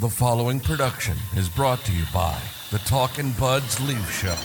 The 0.00 0.08
following 0.08 0.60
production 0.60 1.16
is 1.36 1.48
brought 1.48 1.80
to 1.80 1.92
you 1.92 2.04
by 2.14 2.40
the 2.70 2.78
Talkin' 2.78 3.32
Buds 3.32 3.80
Leaf 3.80 4.08
Show. 4.12 4.36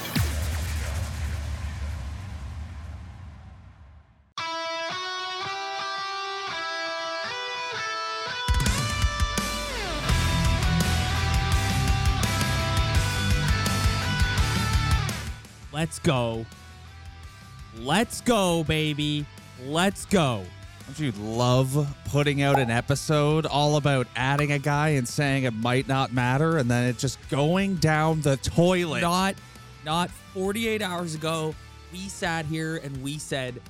Let's 15.71 15.99
go. 15.99 16.47
Let's 17.77 18.21
go, 18.21 18.63
baby. 18.63 19.27
Let's 19.67 20.05
go. 20.07 20.45
Don't 20.86 21.00
you 21.00 21.11
love 21.13 21.95
putting 22.05 22.41
out 22.41 22.59
an 22.59 22.70
episode 22.70 23.45
all 23.45 23.77
about 23.77 24.05
adding 24.15 24.52
a 24.52 24.59
guy 24.59 24.89
and 24.89 25.07
saying 25.07 25.43
it 25.43 25.54
might 25.54 25.88
not 25.88 26.11
matter 26.11 26.57
and 26.57 26.70
then 26.70 26.88
it 26.88 26.97
just 26.97 27.18
going 27.29 27.75
down 27.75 28.21
the 28.21 28.37
toilet? 28.37 29.01
Not 29.01 29.36
not 29.86 30.09
48 30.33 30.82
hours 30.82 31.15
ago, 31.15 31.56
we 31.92 32.09
sat 32.09 32.46
here 32.46 32.78
and 32.78 33.02
we 33.02 33.18
said, 33.18 33.62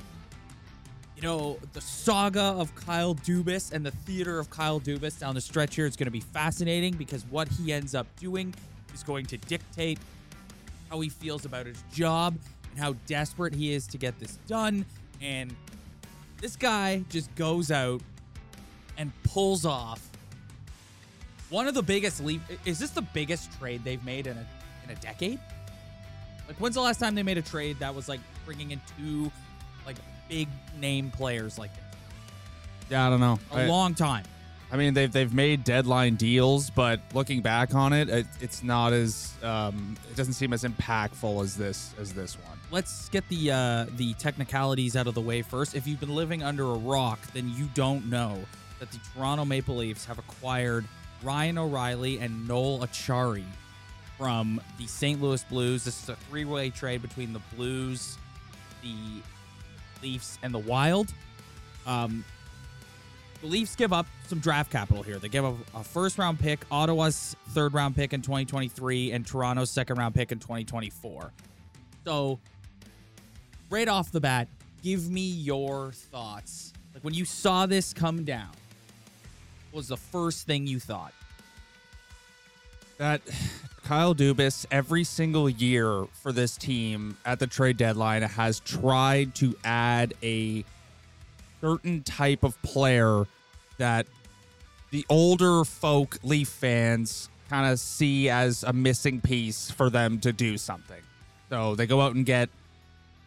you 1.16 1.22
know, 1.22 1.60
the 1.74 1.82
saga 1.82 2.42
of 2.42 2.74
Kyle 2.76 3.16
Dubas 3.16 3.72
and 3.72 3.86
the 3.86 3.92
theater 3.92 4.40
of 4.40 4.50
Kyle 4.50 4.80
Dubas 4.80 5.20
down 5.20 5.36
the 5.36 5.42
stretch 5.42 5.76
here 5.76 5.86
is 5.86 5.96
going 5.96 6.06
to 6.06 6.12
be 6.12 6.20
fascinating 6.20 6.96
because 6.96 7.26
what 7.30 7.48
he 7.48 7.72
ends 7.72 7.94
up 7.94 8.08
doing 8.20 8.54
is 8.94 9.04
going 9.04 9.26
to 9.28 9.38
dictate 9.38 10.00
how 10.90 11.00
he 11.00 11.10
feels 11.10 11.46
about 11.46 11.68
his 11.68 11.84
job 11.94 12.36
and 12.72 12.80
how 12.80 12.94
desperate 13.06 13.54
he 13.54 13.72
is 13.72 13.86
to 13.88 13.98
get 13.98 14.20
this 14.20 14.38
done. 14.48 14.86
And 15.22 15.56
this 16.44 16.58
guy 16.58 17.02
just 17.10 17.34
goes 17.36 17.72
out 17.72 18.02
and 18.98 19.14
pulls 19.24 19.66
off 19.66 20.06
one 21.50 21.70
of 21.70 21.74
the 21.74 21.82
biggest 21.82 22.22
leap. 22.22 22.42
Is 22.66 22.80
this 22.80 22.90
the 22.90 23.02
biggest 23.02 23.58
trade 23.58 23.82
they've 23.86 24.04
made 24.04 24.28
in 24.28 24.38
a 24.38 24.46
in 24.84 24.90
a 24.90 24.96
decade? 24.96 25.40
Like, 26.46 26.58
when's 26.58 26.76
the 26.76 26.82
last 26.82 27.00
time 27.00 27.16
they 27.16 27.24
made 27.24 27.38
a 27.38 27.42
trade 27.42 27.80
that 27.80 27.96
was 27.96 28.10
like 28.10 28.20
bringing 28.44 28.72
in 28.72 28.82
two 28.98 29.32
like 29.86 29.96
big 30.28 30.50
name 30.78 31.12
players 31.12 31.58
like 31.58 31.74
this? 31.74 31.84
Yeah, 32.90 33.08
I 33.08 33.10
don't 33.10 33.22
know. 33.22 33.40
A 33.54 33.60
I, 33.60 33.66
long 33.68 33.96
time. 33.96 34.26
I 34.74 34.76
mean, 34.76 34.96
they've 34.96 35.12
they've 35.12 35.32
made 35.32 35.64
deadline 35.64 36.16
deals, 36.16 36.72
but 36.72 37.00
looking 37.14 37.42
back 37.42 37.76
on 37.76 37.94
it, 37.94 38.10
it 38.10 38.26
it's 38.42 38.64
not 38.64 38.92
as 38.92 39.32
um, 39.44 39.96
it 40.10 40.16
doesn't 40.16 40.34
seem 40.34 40.52
as 40.52 40.64
impactful 40.64 41.44
as 41.44 41.56
this 41.56 41.94
as 42.00 42.12
this 42.12 42.36
one. 42.40 42.58
Let's 42.72 43.08
get 43.10 43.30
the 43.30 43.52
uh, 43.52 43.86
the 43.98 44.16
technicalities 44.16 44.96
out 44.96 45.06
of 45.06 45.14
the 45.14 45.22
way 45.22 45.44
first. 45.44 45.76
If 45.76 45.86
you've 45.86 46.00
been 46.00 46.16
living 46.16 46.42
under 46.42 46.64
a 46.64 46.74
rock, 46.74 47.20
then 47.34 47.54
you 47.56 47.70
don't 47.76 48.10
know 48.10 48.40
that 48.80 48.92
the 48.92 49.00
Toronto 49.14 49.46
Maple 49.46 49.76
Leafs 49.76 50.06
have 50.06 50.18
acquired 50.18 50.86
Ryan 51.22 51.60
O'Reilly 51.60 52.18
and 52.18 52.48
Noel 52.48 52.80
Acciari 52.80 53.46
from 54.18 54.60
the 54.80 54.88
St. 54.88 55.22
Louis 55.22 55.44
Blues. 55.44 55.84
This 55.84 56.02
is 56.02 56.10
a 56.10 56.16
three-way 56.16 56.72
trade 56.72 57.04
between 57.04 57.32
the 57.32 57.42
Blues, 57.56 58.18
the 58.82 58.96
Leafs, 60.02 60.40
and 60.42 60.52
the 60.52 60.60
Wild. 60.60 61.14
Um, 61.86 62.26
the 63.44 63.50
Leafs 63.50 63.76
give 63.76 63.92
up 63.92 64.08
some 64.28 64.40
draft 64.40 64.72
capital 64.72 65.04
here. 65.04 65.20
They 65.20 65.28
give 65.28 65.44
up 65.44 65.56
a 65.76 65.84
first 65.84 66.18
round 66.18 66.40
pick, 66.40 66.62
Ottawa's 66.72 67.36
third 67.50 67.74
round 67.74 67.94
pick 67.94 68.14
in 68.14 68.22
2023, 68.22 69.12
and 69.12 69.28
Toronto's 69.28 69.70
second 69.70 69.98
round 69.98 70.16
pick 70.16 70.32
in 70.32 70.40
2024. 70.40 71.32
So, 72.06 72.40
right 73.70 73.90
off 73.90 74.14
the 74.14 74.22
bat, 74.22 74.48
give 74.82 75.10
me 75.10 75.28
your 75.28 75.92
thoughts. 75.92 76.72
Like 76.94 77.04
when 77.04 77.14
you 77.14 77.26
saw 77.26 77.66
this 77.66 77.94
come 77.94 78.24
down, 78.24 78.52
was 79.74 79.90
the 79.90 79.98
first 79.98 80.48
thing 80.48 80.66
you 80.66 80.80
thought? 80.80 81.14
That 82.98 83.22
Kyle 83.84 84.16
Dubas 84.16 84.66
every 84.72 85.04
single 85.04 85.50
year 85.50 86.06
for 86.14 86.32
this 86.32 86.56
team 86.56 87.18
at 87.26 87.40
the 87.40 87.48
trade 87.48 87.76
deadline 87.76 88.22
has 88.22 88.62
tried 88.62 89.36
to 89.36 89.58
add 89.66 90.14
a 90.24 90.64
certain 91.64 92.04
type 92.04 92.44
of 92.44 92.62
player 92.62 93.26
that 93.78 94.06
the 94.92 95.06
older 95.08 95.64
folk 95.64 96.20
Leaf 96.22 96.50
fans 96.50 97.30
kind 97.50 97.72
of 97.72 97.80
see 97.80 98.30
as 98.30 98.64
a 98.64 98.74
missing 98.74 99.22
piece 99.22 99.72
for 99.72 99.90
them 99.90 100.20
to 100.20 100.34
do 100.34 100.58
something. 100.58 101.02
So 101.50 101.76
they 101.76 101.88
go 101.88 102.02
out 102.02 102.16
and 102.16 102.26
get 102.26 102.50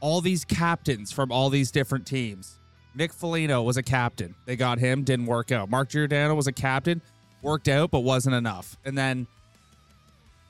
all 0.01 0.21
these 0.21 0.45
captains 0.45 1.13
from 1.13 1.33
all 1.33 1.49
these 1.49 1.71
different 1.71 2.07
teams. 2.07 2.59
Nick 2.95 3.13
Foligno 3.13 3.63
was 3.63 3.79
a 3.79 3.83
captain. 3.83 4.35
They 4.45 4.57
got 4.57 4.79
him, 4.79 5.03
didn't 5.03 5.27
work 5.27 5.51
out. 5.51 5.71
Mark 5.71 5.89
Giordano 5.89 6.35
was 6.35 6.47
a 6.47 6.53
captain, 6.53 7.01
worked 7.41 7.69
out, 7.69 7.91
but 7.91 8.01
wasn't 8.01 8.35
enough. 8.35 8.77
And 8.85 8.99
then 8.99 9.27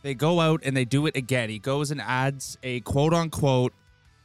they 0.02 0.14
go 0.14 0.40
out 0.40 0.62
and 0.64 0.76
they 0.76 0.84
do 0.84 1.06
it 1.06 1.16
again. 1.16 1.50
He 1.50 1.60
goes 1.60 1.92
and 1.92 2.00
adds 2.00 2.58
a 2.64 2.80
quote 2.80 3.14
unquote 3.14 3.72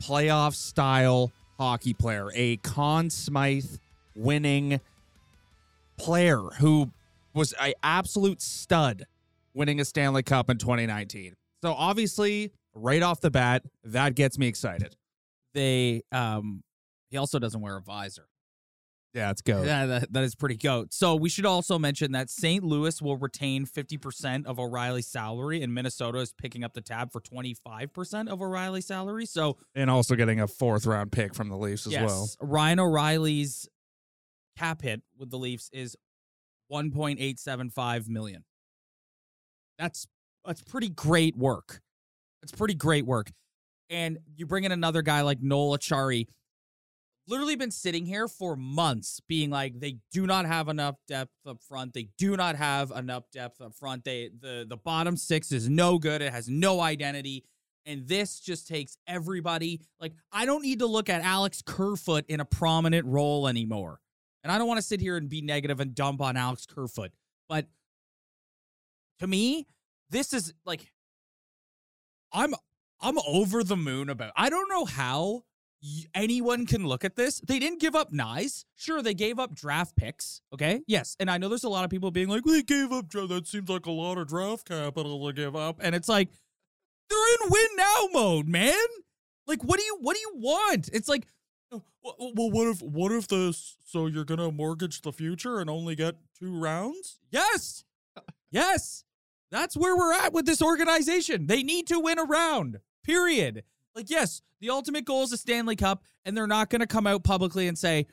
playoff 0.01 0.55
style 0.55 1.31
hockey 1.61 1.93
player, 1.93 2.31
a 2.33 2.57
Conn 2.57 3.11
Smythe 3.11 3.77
winning 4.15 4.81
player 5.95 6.39
who 6.57 6.89
was 7.35 7.53
an 7.61 7.73
absolute 7.83 8.41
stud 8.41 9.05
winning 9.53 9.79
a 9.79 9.85
Stanley 9.85 10.23
Cup 10.23 10.49
in 10.49 10.57
2019. 10.57 11.35
So 11.61 11.73
obviously, 11.73 12.51
right 12.73 13.03
off 13.03 13.21
the 13.21 13.29
bat, 13.29 13.61
that 13.83 14.15
gets 14.15 14.39
me 14.39 14.47
excited. 14.47 14.95
They 15.53 16.01
um 16.11 16.63
he 17.11 17.17
also 17.17 17.37
doesn't 17.37 17.61
wear 17.61 17.77
a 17.77 17.81
visor. 17.81 18.25
Yeah, 19.13 19.27
let's 19.27 19.41
go. 19.41 19.63
Yeah, 19.63 19.85
that, 19.87 20.13
that 20.13 20.23
is 20.23 20.35
pretty 20.35 20.55
goat. 20.55 20.93
So 20.93 21.15
we 21.15 21.27
should 21.27 21.45
also 21.45 21.77
mention 21.77 22.13
that 22.13 22.29
St. 22.29 22.63
Louis 22.63 23.01
will 23.01 23.17
retain 23.17 23.65
50% 23.65 24.45
of 24.45 24.57
O'Reilly's 24.57 25.07
salary, 25.07 25.61
and 25.61 25.73
Minnesota 25.73 26.19
is 26.19 26.33
picking 26.33 26.63
up 26.63 26.73
the 26.73 26.81
tab 26.81 27.11
for 27.11 27.19
25% 27.19 28.29
of 28.29 28.41
O'Reilly's 28.41 28.85
salary. 28.85 29.25
So 29.25 29.57
And 29.75 29.89
also 29.89 30.15
getting 30.15 30.39
a 30.39 30.47
fourth 30.47 30.85
round 30.85 31.11
pick 31.11 31.35
from 31.35 31.49
the 31.49 31.57
Leafs 31.57 31.85
as 31.87 31.93
yes, 31.93 32.09
well. 32.09 32.29
Ryan 32.39 32.79
O'Reilly's 32.79 33.67
cap 34.57 34.81
hit 34.81 35.01
with 35.17 35.29
the 35.29 35.37
Leafs 35.37 35.69
is 35.73 35.97
1.875 36.71 38.07
million. 38.07 38.45
That's 39.77 40.07
that's 40.45 40.61
pretty 40.61 40.89
great 40.89 41.35
work. 41.35 41.81
That's 42.41 42.51
pretty 42.51 42.75
great 42.75 43.05
work. 43.05 43.31
And 43.89 44.19
you 44.35 44.45
bring 44.45 44.63
in 44.63 44.71
another 44.71 45.01
guy 45.01 45.21
like 45.21 45.41
Noel 45.41 45.77
Acciari, 45.77 46.27
literally 47.31 47.55
been 47.55 47.71
sitting 47.71 48.05
here 48.05 48.27
for 48.27 48.57
months 48.57 49.21
being 49.27 49.49
like 49.49 49.79
they 49.79 49.97
do 50.11 50.27
not 50.27 50.45
have 50.45 50.67
enough 50.67 50.97
depth 51.07 51.31
up 51.47 51.61
front. 51.63 51.93
They 51.93 52.09
do 52.17 52.35
not 52.35 52.57
have 52.57 52.91
enough 52.91 53.23
depth 53.31 53.61
up 53.61 53.73
front. 53.73 54.03
They 54.03 54.29
the 54.39 54.65
the 54.67 54.77
bottom 54.77 55.15
six 55.15 55.51
is 55.51 55.69
no 55.69 55.97
good. 55.97 56.21
It 56.21 56.33
has 56.33 56.49
no 56.49 56.81
identity. 56.81 57.45
And 57.85 58.07
this 58.07 58.39
just 58.39 58.67
takes 58.67 58.95
everybody. 59.07 59.81
Like, 59.99 60.13
I 60.31 60.45
don't 60.45 60.61
need 60.61 60.79
to 60.79 60.85
look 60.85 61.09
at 61.09 61.23
Alex 61.23 61.63
Kerfoot 61.65 62.25
in 62.27 62.39
a 62.39 62.45
prominent 62.45 63.07
role 63.07 63.47
anymore. 63.47 63.99
And 64.43 64.51
I 64.51 64.59
don't 64.59 64.67
want 64.67 64.77
to 64.77 64.85
sit 64.85 65.01
here 65.01 65.17
and 65.17 65.27
be 65.27 65.41
negative 65.41 65.79
and 65.79 65.95
dump 65.95 66.21
on 66.21 66.37
Alex 66.37 66.67
Kerfoot. 66.67 67.11
But 67.49 67.65
to 69.19 69.25
me, 69.25 69.65
this 70.11 70.33
is 70.33 70.53
like 70.65 70.91
I'm 72.33 72.53
I'm 72.99 73.17
over 73.27 73.63
the 73.63 73.77
moon 73.77 74.09
about. 74.09 74.33
I 74.35 74.49
don't 74.49 74.69
know 74.69 74.85
how 74.85 75.43
anyone 76.13 76.65
can 76.65 76.85
look 76.85 77.03
at 77.03 77.15
this. 77.15 77.39
They 77.41 77.59
didn't 77.59 77.79
give 77.79 77.95
up 77.95 78.11
Knies. 78.11 78.65
Sure, 78.75 79.01
they 79.01 79.13
gave 79.13 79.39
up 79.39 79.53
draft 79.55 79.95
picks. 79.95 80.41
Okay, 80.53 80.81
yes, 80.87 81.15
and 81.19 81.29
I 81.29 81.37
know 81.37 81.49
there's 81.49 81.63
a 81.63 81.69
lot 81.69 81.83
of 81.83 81.89
people 81.89 82.11
being 82.11 82.29
like, 82.29 82.43
"They 82.43 82.61
gave 82.61 82.91
up. 82.91 83.09
That 83.09 83.47
seems 83.47 83.69
like 83.69 83.85
a 83.85 83.91
lot 83.91 84.17
of 84.17 84.27
draft 84.27 84.67
capital 84.67 85.25
to 85.27 85.33
give 85.33 85.55
up." 85.55 85.77
And 85.81 85.95
it's 85.95 86.09
like 86.09 86.29
they're 87.09 87.33
in 87.35 87.49
win 87.49 87.67
now 87.75 88.07
mode, 88.13 88.47
man. 88.47 88.87
Like, 89.47 89.63
what 89.63 89.79
do 89.79 89.83
you 89.83 89.97
what 89.99 90.15
do 90.15 90.21
you 90.21 90.31
want? 90.35 90.89
It's 90.93 91.09
like, 91.09 91.27
"Oh, 91.71 91.81
well, 92.03 92.51
what 92.51 92.67
if 92.67 92.81
what 92.81 93.11
if 93.11 93.27
this? 93.27 93.77
So 93.85 94.07
you're 94.07 94.25
gonna 94.25 94.51
mortgage 94.51 95.01
the 95.01 95.11
future 95.11 95.59
and 95.59 95.69
only 95.69 95.95
get 95.95 96.15
two 96.37 96.57
rounds? 96.57 97.19
Yes, 97.31 97.83
yes. 98.51 99.03
That's 99.49 99.75
where 99.75 99.97
we're 99.97 100.13
at 100.13 100.31
with 100.31 100.45
this 100.45 100.61
organization. 100.61 101.47
They 101.47 101.61
need 101.61 101.85
to 101.87 101.99
win 101.99 102.17
a 102.17 102.23
round. 102.23 102.79
Period. 103.03 103.63
Like, 103.95 104.09
yes, 104.09 104.41
the 104.59 104.69
ultimate 104.69 105.05
goal 105.05 105.23
is 105.23 105.33
a 105.33 105.37
Stanley 105.37 105.75
Cup, 105.75 106.03
and 106.25 106.35
they're 106.35 106.47
not 106.47 106.69
going 106.69 106.81
to 106.81 106.87
come 106.87 107.07
out 107.07 107.23
publicly 107.23 107.67
and 107.67 107.77
say, 107.77 108.07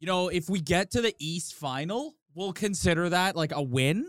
you 0.00 0.06
know, 0.06 0.28
if 0.28 0.48
we 0.48 0.60
get 0.60 0.90
to 0.92 1.00
the 1.00 1.14
East 1.18 1.54
final, 1.54 2.14
we'll 2.34 2.52
consider 2.52 3.08
that 3.08 3.36
like 3.36 3.52
a 3.52 3.62
win. 3.62 4.08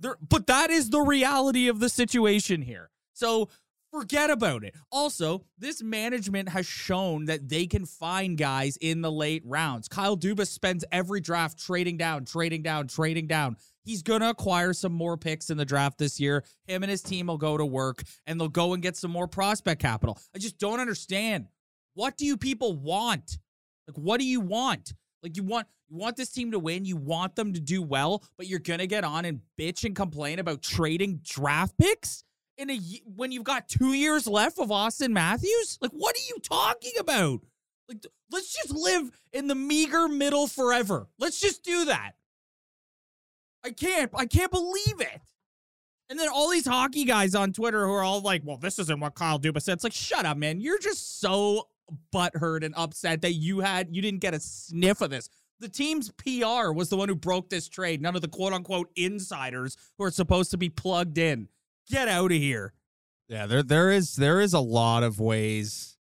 There, 0.00 0.16
but 0.26 0.46
that 0.46 0.70
is 0.70 0.90
the 0.90 1.00
reality 1.00 1.68
of 1.68 1.80
the 1.80 1.88
situation 1.88 2.62
here. 2.62 2.90
So 3.12 3.48
forget 3.92 4.30
about 4.30 4.64
it. 4.64 4.74
Also, 4.90 5.44
this 5.58 5.82
management 5.82 6.48
has 6.50 6.66
shown 6.66 7.26
that 7.26 7.48
they 7.48 7.66
can 7.66 7.86
find 7.86 8.36
guys 8.36 8.76
in 8.80 9.00
the 9.00 9.10
late 9.10 9.42
rounds. 9.44 9.88
Kyle 9.88 10.16
Dubas 10.16 10.48
spends 10.48 10.84
every 10.92 11.20
draft 11.20 11.58
trading 11.58 11.96
down, 11.96 12.24
trading 12.24 12.62
down, 12.62 12.88
trading 12.88 13.26
down. 13.26 13.56
He's 13.84 14.02
going 14.02 14.20
to 14.20 14.30
acquire 14.30 14.72
some 14.72 14.92
more 14.92 15.16
picks 15.16 15.50
in 15.50 15.56
the 15.56 15.64
draft 15.64 15.98
this 15.98 16.20
year. 16.20 16.44
Him 16.66 16.82
and 16.82 16.90
his 16.90 17.02
team 17.02 17.28
will 17.28 17.38
go 17.38 17.56
to 17.56 17.64
work 17.64 18.02
and 18.26 18.40
they'll 18.40 18.48
go 18.48 18.74
and 18.74 18.82
get 18.82 18.96
some 18.96 19.10
more 19.10 19.26
prospect 19.26 19.80
capital. 19.80 20.18
I 20.34 20.38
just 20.38 20.58
don't 20.58 20.80
understand. 20.80 21.46
What 21.94 22.16
do 22.16 22.26
you 22.26 22.36
people 22.36 22.74
want? 22.74 23.38
Like, 23.86 23.96
what 23.96 24.20
do 24.20 24.26
you 24.26 24.40
want? 24.40 24.92
Like 25.22 25.36
you 25.36 25.42
want 25.42 25.66
you 25.88 25.96
want 25.96 26.16
this 26.16 26.30
team 26.30 26.52
to 26.52 26.58
win, 26.58 26.84
you 26.84 26.96
want 26.96 27.34
them 27.34 27.54
to 27.54 27.60
do 27.60 27.82
well, 27.82 28.22
but 28.36 28.46
you're 28.46 28.58
gonna 28.58 28.86
get 28.86 29.04
on 29.04 29.24
and 29.24 29.40
bitch 29.58 29.84
and 29.84 29.96
complain 29.96 30.38
about 30.38 30.62
trading 30.62 31.20
draft 31.24 31.76
picks 31.78 32.24
in 32.58 32.70
a 32.70 32.78
when 33.16 33.32
you've 33.32 33.44
got 33.44 33.68
two 33.68 33.94
years 33.94 34.26
left 34.26 34.58
of 34.58 34.70
Austin 34.70 35.12
Matthews. 35.12 35.78
Like, 35.80 35.92
what 35.92 36.16
are 36.16 36.26
you 36.28 36.36
talking 36.42 36.92
about? 36.98 37.40
Like, 37.88 38.04
let's 38.30 38.52
just 38.54 38.70
live 38.70 39.10
in 39.32 39.46
the 39.46 39.54
meager 39.54 40.08
middle 40.08 40.46
forever. 40.46 41.08
Let's 41.18 41.40
just 41.40 41.64
do 41.64 41.86
that. 41.86 42.12
I 43.64 43.70
can't. 43.70 44.10
I 44.14 44.26
can't 44.26 44.50
believe 44.50 45.00
it. 45.00 45.20
And 46.10 46.18
then 46.18 46.28
all 46.28 46.50
these 46.50 46.66
hockey 46.66 47.04
guys 47.04 47.34
on 47.34 47.52
Twitter 47.52 47.86
who 47.86 47.92
are 47.92 48.02
all 48.02 48.20
like, 48.20 48.42
well, 48.44 48.56
this 48.56 48.78
isn't 48.78 49.00
what 49.00 49.14
Kyle 49.14 49.38
Dubas 49.38 49.62
said. 49.62 49.74
It's 49.74 49.84
like, 49.84 49.92
shut 49.92 50.24
up, 50.24 50.38
man. 50.38 50.60
You're 50.60 50.78
just 50.78 51.20
so 51.20 51.68
butthurt 52.14 52.64
and 52.64 52.74
upset 52.76 53.22
that 53.22 53.32
you 53.32 53.60
had 53.60 53.94
you 53.94 54.02
didn't 54.02 54.20
get 54.20 54.34
a 54.34 54.40
sniff 54.40 55.00
of 55.00 55.10
this. 55.10 55.28
The 55.60 55.68
team's 55.68 56.10
PR 56.10 56.70
was 56.72 56.88
the 56.88 56.96
one 56.96 57.08
who 57.08 57.14
broke 57.14 57.50
this 57.50 57.68
trade. 57.68 58.00
None 58.00 58.14
of 58.14 58.22
the 58.22 58.28
quote 58.28 58.52
unquote 58.52 58.90
insiders 58.96 59.76
who 59.96 60.04
are 60.04 60.10
supposed 60.10 60.50
to 60.52 60.56
be 60.56 60.68
plugged 60.68 61.18
in. 61.18 61.48
Get 61.90 62.08
out 62.08 62.32
of 62.32 62.38
here. 62.38 62.74
Yeah, 63.28 63.46
there 63.46 63.62
there 63.62 63.90
is 63.90 64.16
there 64.16 64.40
is 64.40 64.54
a 64.54 64.60
lot 64.60 65.02
of 65.02 65.20
ways. 65.20 65.96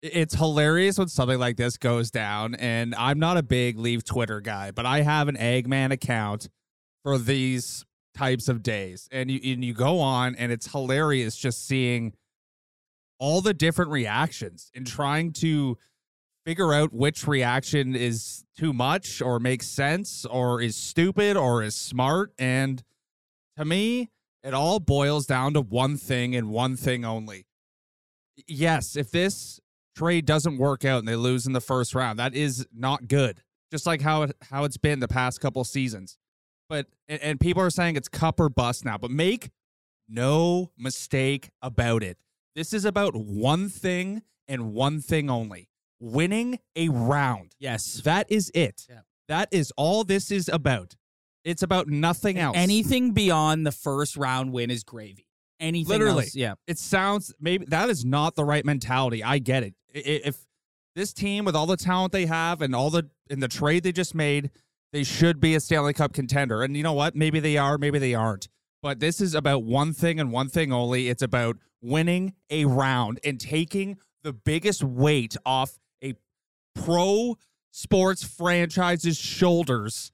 It's 0.00 0.34
hilarious 0.34 0.98
when 0.98 1.08
something 1.08 1.38
like 1.38 1.56
this 1.56 1.76
goes 1.76 2.10
down, 2.10 2.54
and 2.54 2.94
I'm 2.94 3.18
not 3.18 3.36
a 3.36 3.42
big 3.42 3.78
leave 3.78 4.04
Twitter 4.04 4.40
guy, 4.40 4.70
but 4.70 4.86
I 4.86 5.00
have 5.00 5.28
an 5.28 5.36
Eggman 5.36 5.92
account 5.92 6.48
for 7.02 7.18
these 7.18 7.84
types 8.14 8.48
of 8.48 8.62
days, 8.62 9.08
and 9.10 9.30
you 9.30 9.40
and 9.52 9.64
you 9.64 9.74
go 9.74 10.00
on, 10.00 10.34
and 10.36 10.52
it's 10.52 10.70
hilarious 10.70 11.36
just 11.36 11.66
seeing 11.66 12.14
all 13.18 13.40
the 13.40 13.54
different 13.54 13.90
reactions 13.90 14.70
and 14.74 14.86
trying 14.86 15.32
to 15.32 15.76
figure 16.46 16.72
out 16.72 16.92
which 16.92 17.26
reaction 17.26 17.94
is 17.96 18.44
too 18.56 18.72
much 18.72 19.20
or 19.20 19.40
makes 19.40 19.66
sense 19.66 20.24
or 20.24 20.62
is 20.62 20.76
stupid 20.76 21.36
or 21.36 21.62
is 21.62 21.74
smart 21.74 22.32
and 22.38 22.82
to 23.56 23.64
me 23.64 24.08
it 24.42 24.54
all 24.54 24.80
boils 24.80 25.26
down 25.26 25.54
to 25.54 25.60
one 25.60 25.96
thing 25.96 26.34
and 26.34 26.50
one 26.50 26.76
thing 26.76 27.04
only. 27.04 27.46
Yes, 28.46 28.96
if 28.96 29.10
this 29.10 29.60
trade 29.96 30.26
doesn't 30.26 30.58
work 30.58 30.84
out 30.84 31.00
and 31.00 31.08
they 31.08 31.16
lose 31.16 31.46
in 31.46 31.52
the 31.52 31.60
first 31.60 31.94
round, 31.94 32.18
that 32.18 32.34
is 32.34 32.66
not 32.72 33.08
good. 33.08 33.42
Just 33.70 33.86
like 33.86 34.00
how 34.00 34.22
it 34.22 34.36
how 34.50 34.64
it's 34.64 34.76
been 34.78 35.00
the 35.00 35.08
past 35.08 35.40
couple 35.40 35.64
seasons. 35.64 36.16
But 36.68 36.86
and, 37.08 37.20
and 37.20 37.40
people 37.40 37.62
are 37.62 37.70
saying 37.70 37.96
it's 37.96 38.08
cup 38.08 38.40
or 38.40 38.48
bust 38.48 38.84
now, 38.84 38.96
but 38.96 39.10
make 39.10 39.50
no 40.08 40.70
mistake 40.78 41.50
about 41.60 42.02
it. 42.02 42.18
This 42.54 42.72
is 42.72 42.84
about 42.84 43.14
one 43.14 43.68
thing 43.68 44.22
and 44.46 44.72
one 44.72 45.00
thing 45.00 45.30
only. 45.30 45.68
Winning 46.00 46.58
a 46.76 46.88
round. 46.88 47.54
Yes. 47.58 48.00
That 48.04 48.30
is 48.30 48.50
it. 48.54 48.86
Yeah. 48.88 49.00
That 49.28 49.48
is 49.52 49.72
all 49.76 50.04
this 50.04 50.30
is 50.30 50.48
about. 50.48 50.94
It's 51.48 51.62
about 51.62 51.88
nothing 51.88 52.38
else. 52.38 52.56
Anything 52.56 53.12
beyond 53.12 53.66
the 53.66 53.72
first 53.72 54.16
round 54.16 54.52
win 54.52 54.70
is 54.70 54.84
gravy. 54.84 55.26
Anything 55.58 55.88
Literally. 55.88 56.24
else, 56.24 56.34
yeah. 56.36 56.54
it 56.66 56.78
sounds 56.78 57.34
maybe 57.40 57.64
that 57.66 57.88
is 57.88 58.04
not 58.04 58.36
the 58.36 58.44
right 58.44 58.64
mentality. 58.64 59.24
I 59.24 59.38
get 59.38 59.62
it. 59.64 59.74
If 59.92 60.36
this 60.94 61.12
team 61.12 61.44
with 61.44 61.56
all 61.56 61.66
the 61.66 61.76
talent 61.76 62.12
they 62.12 62.26
have 62.26 62.62
and 62.62 62.74
all 62.74 62.90
the 62.90 63.08
in 63.30 63.40
the 63.40 63.48
trade 63.48 63.82
they 63.82 63.92
just 63.92 64.14
made, 64.14 64.50
they 64.92 65.02
should 65.02 65.40
be 65.40 65.54
a 65.54 65.60
Stanley 65.60 65.94
Cup 65.94 66.12
contender. 66.12 66.62
And 66.62 66.76
you 66.76 66.82
know 66.82 66.92
what? 66.92 67.16
Maybe 67.16 67.40
they 67.40 67.56
are, 67.56 67.78
maybe 67.78 67.98
they 67.98 68.14
aren't. 68.14 68.48
But 68.82 69.00
this 69.00 69.20
is 69.20 69.34
about 69.34 69.64
one 69.64 69.92
thing 69.92 70.20
and 70.20 70.30
one 70.30 70.48
thing 70.48 70.72
only. 70.72 71.08
It's 71.08 71.22
about 71.22 71.56
winning 71.80 72.34
a 72.50 72.66
round 72.66 73.20
and 73.24 73.40
taking 73.40 73.98
the 74.22 74.32
biggest 74.32 74.84
weight 74.84 75.36
off 75.44 75.78
a 76.04 76.14
pro 76.74 77.36
sports 77.70 78.22
franchise's 78.22 79.16
shoulders. 79.16 80.12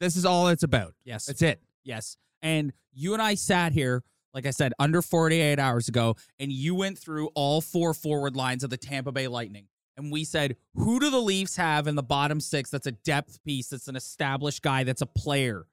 This 0.00 0.16
is 0.16 0.24
all 0.24 0.48
it's 0.48 0.62
about. 0.62 0.94
Yes. 1.04 1.26
That's 1.26 1.42
it. 1.42 1.60
Yes. 1.84 2.16
And 2.42 2.72
you 2.92 3.12
and 3.12 3.22
I 3.22 3.34
sat 3.34 3.72
here, 3.72 4.02
like 4.32 4.46
I 4.46 4.50
said, 4.50 4.72
under 4.78 5.02
48 5.02 5.58
hours 5.58 5.88
ago, 5.88 6.16
and 6.38 6.50
you 6.50 6.74
went 6.74 6.98
through 6.98 7.28
all 7.34 7.60
four 7.60 7.92
forward 7.94 8.34
lines 8.36 8.64
of 8.64 8.70
the 8.70 8.76
Tampa 8.78 9.12
Bay 9.12 9.28
Lightning. 9.28 9.66
And 9.96 10.10
we 10.10 10.24
said, 10.24 10.56
who 10.74 10.98
do 10.98 11.10
the 11.10 11.18
Leafs 11.20 11.56
have 11.56 11.86
in 11.86 11.94
the 11.94 12.02
bottom 12.02 12.40
six 12.40 12.70
that's 12.70 12.86
a 12.86 12.92
depth 12.92 13.42
piece, 13.44 13.68
that's 13.68 13.88
an 13.88 13.96
established 13.96 14.62
guy, 14.62 14.84
that's 14.84 15.02
a 15.02 15.06
player? 15.06 15.66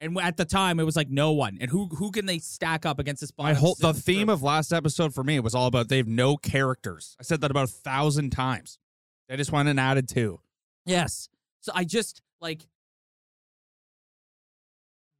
And 0.00 0.18
at 0.18 0.36
the 0.36 0.44
time, 0.44 0.80
it 0.80 0.84
was 0.84 0.96
like 0.96 1.08
no 1.08 1.32
one. 1.32 1.56
And 1.60 1.70
who 1.70 1.86
who 1.86 2.10
can 2.10 2.26
they 2.26 2.38
stack 2.38 2.84
up 2.84 2.98
against 2.98 3.20
this 3.20 3.30
bottom 3.30 3.54
My 3.54 3.58
whole 3.58 3.74
the 3.78 3.94
theme 3.94 4.26
group? 4.26 4.34
of 4.36 4.42
last 4.42 4.72
episode 4.72 5.14
for 5.14 5.22
me 5.24 5.38
was 5.40 5.54
all 5.54 5.66
about 5.66 5.88
they 5.88 5.98
have 5.98 6.08
no 6.08 6.36
characters. 6.36 7.16
I 7.18 7.22
said 7.22 7.40
that 7.42 7.50
about 7.50 7.64
a 7.64 7.72
thousand 7.72 8.30
times. 8.30 8.78
They 9.28 9.36
just 9.36 9.52
went 9.52 9.68
and 9.68 9.78
added 9.80 10.08
two. 10.08 10.40
Yes. 10.84 11.28
So 11.60 11.72
I 11.74 11.84
just 11.84 12.20
like 12.40 12.66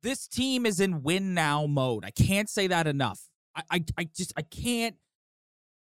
this 0.04 0.28
team 0.28 0.66
is 0.66 0.78
in 0.78 1.02
win 1.02 1.34
now 1.34 1.66
mode. 1.66 2.04
I 2.04 2.10
can't 2.10 2.48
say 2.48 2.68
that 2.68 2.86
enough. 2.86 3.20
I 3.56 3.62
I, 3.70 3.84
I 3.98 4.04
just 4.16 4.32
I 4.36 4.42
can't 4.42 4.94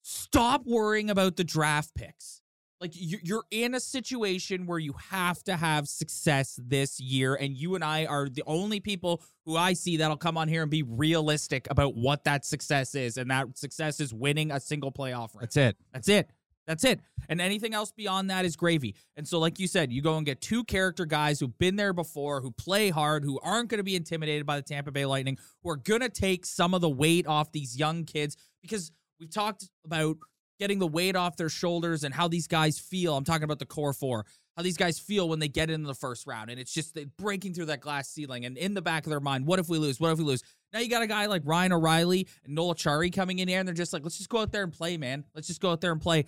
stop 0.02 0.62
worrying 0.66 1.10
about 1.10 1.36
the 1.36 1.44
draft 1.44 1.94
picks. 1.94 2.40
Like 2.80 2.92
you- 2.94 3.18
you're 3.22 3.44
in 3.50 3.74
a 3.74 3.80
situation 3.80 4.64
where 4.66 4.78
you 4.78 4.94
have 5.10 5.42
to 5.44 5.56
have 5.56 5.86
success 5.86 6.58
this 6.62 6.98
year, 6.98 7.34
and 7.34 7.54
you 7.54 7.74
and 7.74 7.84
I 7.84 8.06
are 8.06 8.28
the 8.30 8.42
only 8.46 8.80
people 8.80 9.22
who 9.44 9.54
I 9.56 9.74
see 9.74 9.98
that'll 9.98 10.16
come 10.16 10.38
on 10.38 10.48
here 10.48 10.62
and 10.62 10.70
be 10.70 10.82
realistic 10.82 11.68
about 11.70 11.94
what 11.94 12.24
that 12.24 12.46
success 12.46 12.94
is, 12.94 13.18
and 13.18 13.30
that 13.30 13.58
success 13.58 14.00
is 14.00 14.14
winning 14.14 14.50
a 14.50 14.58
single 14.60 14.90
playoff 14.92 15.34
round. 15.34 15.42
That's 15.42 15.56
it. 15.58 15.76
That's 15.92 16.08
it. 16.08 16.30
That's 16.70 16.84
it. 16.84 17.00
And 17.28 17.40
anything 17.40 17.74
else 17.74 17.90
beyond 17.90 18.30
that 18.30 18.44
is 18.44 18.54
gravy. 18.54 18.94
And 19.16 19.26
so, 19.26 19.40
like 19.40 19.58
you 19.58 19.66
said, 19.66 19.90
you 19.90 20.02
go 20.02 20.16
and 20.18 20.24
get 20.24 20.40
two 20.40 20.62
character 20.62 21.04
guys 21.04 21.40
who've 21.40 21.58
been 21.58 21.74
there 21.74 21.92
before, 21.92 22.40
who 22.40 22.52
play 22.52 22.90
hard, 22.90 23.24
who 23.24 23.40
aren't 23.42 23.70
going 23.70 23.80
to 23.80 23.84
be 23.84 23.96
intimidated 23.96 24.46
by 24.46 24.54
the 24.54 24.62
Tampa 24.62 24.92
Bay 24.92 25.04
Lightning, 25.04 25.36
who 25.64 25.70
are 25.70 25.76
going 25.76 26.00
to 26.00 26.08
take 26.08 26.46
some 26.46 26.72
of 26.72 26.80
the 26.80 26.88
weight 26.88 27.26
off 27.26 27.50
these 27.50 27.76
young 27.76 28.04
kids 28.04 28.36
because 28.62 28.92
we've 29.18 29.32
talked 29.32 29.68
about 29.84 30.16
getting 30.60 30.78
the 30.78 30.86
weight 30.86 31.16
off 31.16 31.36
their 31.36 31.48
shoulders 31.48 32.04
and 32.04 32.14
how 32.14 32.28
these 32.28 32.46
guys 32.46 32.78
feel. 32.78 33.16
I'm 33.16 33.24
talking 33.24 33.42
about 33.42 33.58
the 33.58 33.66
core 33.66 33.92
four, 33.92 34.24
how 34.56 34.62
these 34.62 34.76
guys 34.76 35.00
feel 35.00 35.28
when 35.28 35.40
they 35.40 35.48
get 35.48 35.70
into 35.70 35.88
the 35.88 35.94
first 35.94 36.24
round. 36.28 36.50
And 36.50 36.60
it's 36.60 36.72
just 36.72 36.96
breaking 37.16 37.54
through 37.54 37.66
that 37.66 37.80
glass 37.80 38.08
ceiling. 38.10 38.44
And 38.44 38.56
in 38.56 38.74
the 38.74 38.82
back 38.82 39.06
of 39.06 39.10
their 39.10 39.18
mind, 39.18 39.44
what 39.44 39.58
if 39.58 39.68
we 39.68 39.78
lose? 39.78 39.98
What 39.98 40.12
if 40.12 40.18
we 40.18 40.24
lose? 40.24 40.44
Now 40.72 40.78
you 40.78 40.88
got 40.88 41.02
a 41.02 41.08
guy 41.08 41.26
like 41.26 41.42
Ryan 41.44 41.72
O'Reilly 41.72 42.28
and 42.44 42.54
Noel 42.54 42.76
Acciari 42.76 43.12
coming 43.12 43.40
in 43.40 43.48
here, 43.48 43.58
and 43.58 43.66
they're 43.66 43.74
just 43.74 43.92
like, 43.92 44.04
let's 44.04 44.18
just 44.18 44.28
go 44.28 44.38
out 44.38 44.52
there 44.52 44.62
and 44.62 44.72
play, 44.72 44.96
man. 44.96 45.24
Let's 45.34 45.48
just 45.48 45.60
go 45.60 45.72
out 45.72 45.80
there 45.80 45.90
and 45.90 46.00
play. 46.00 46.26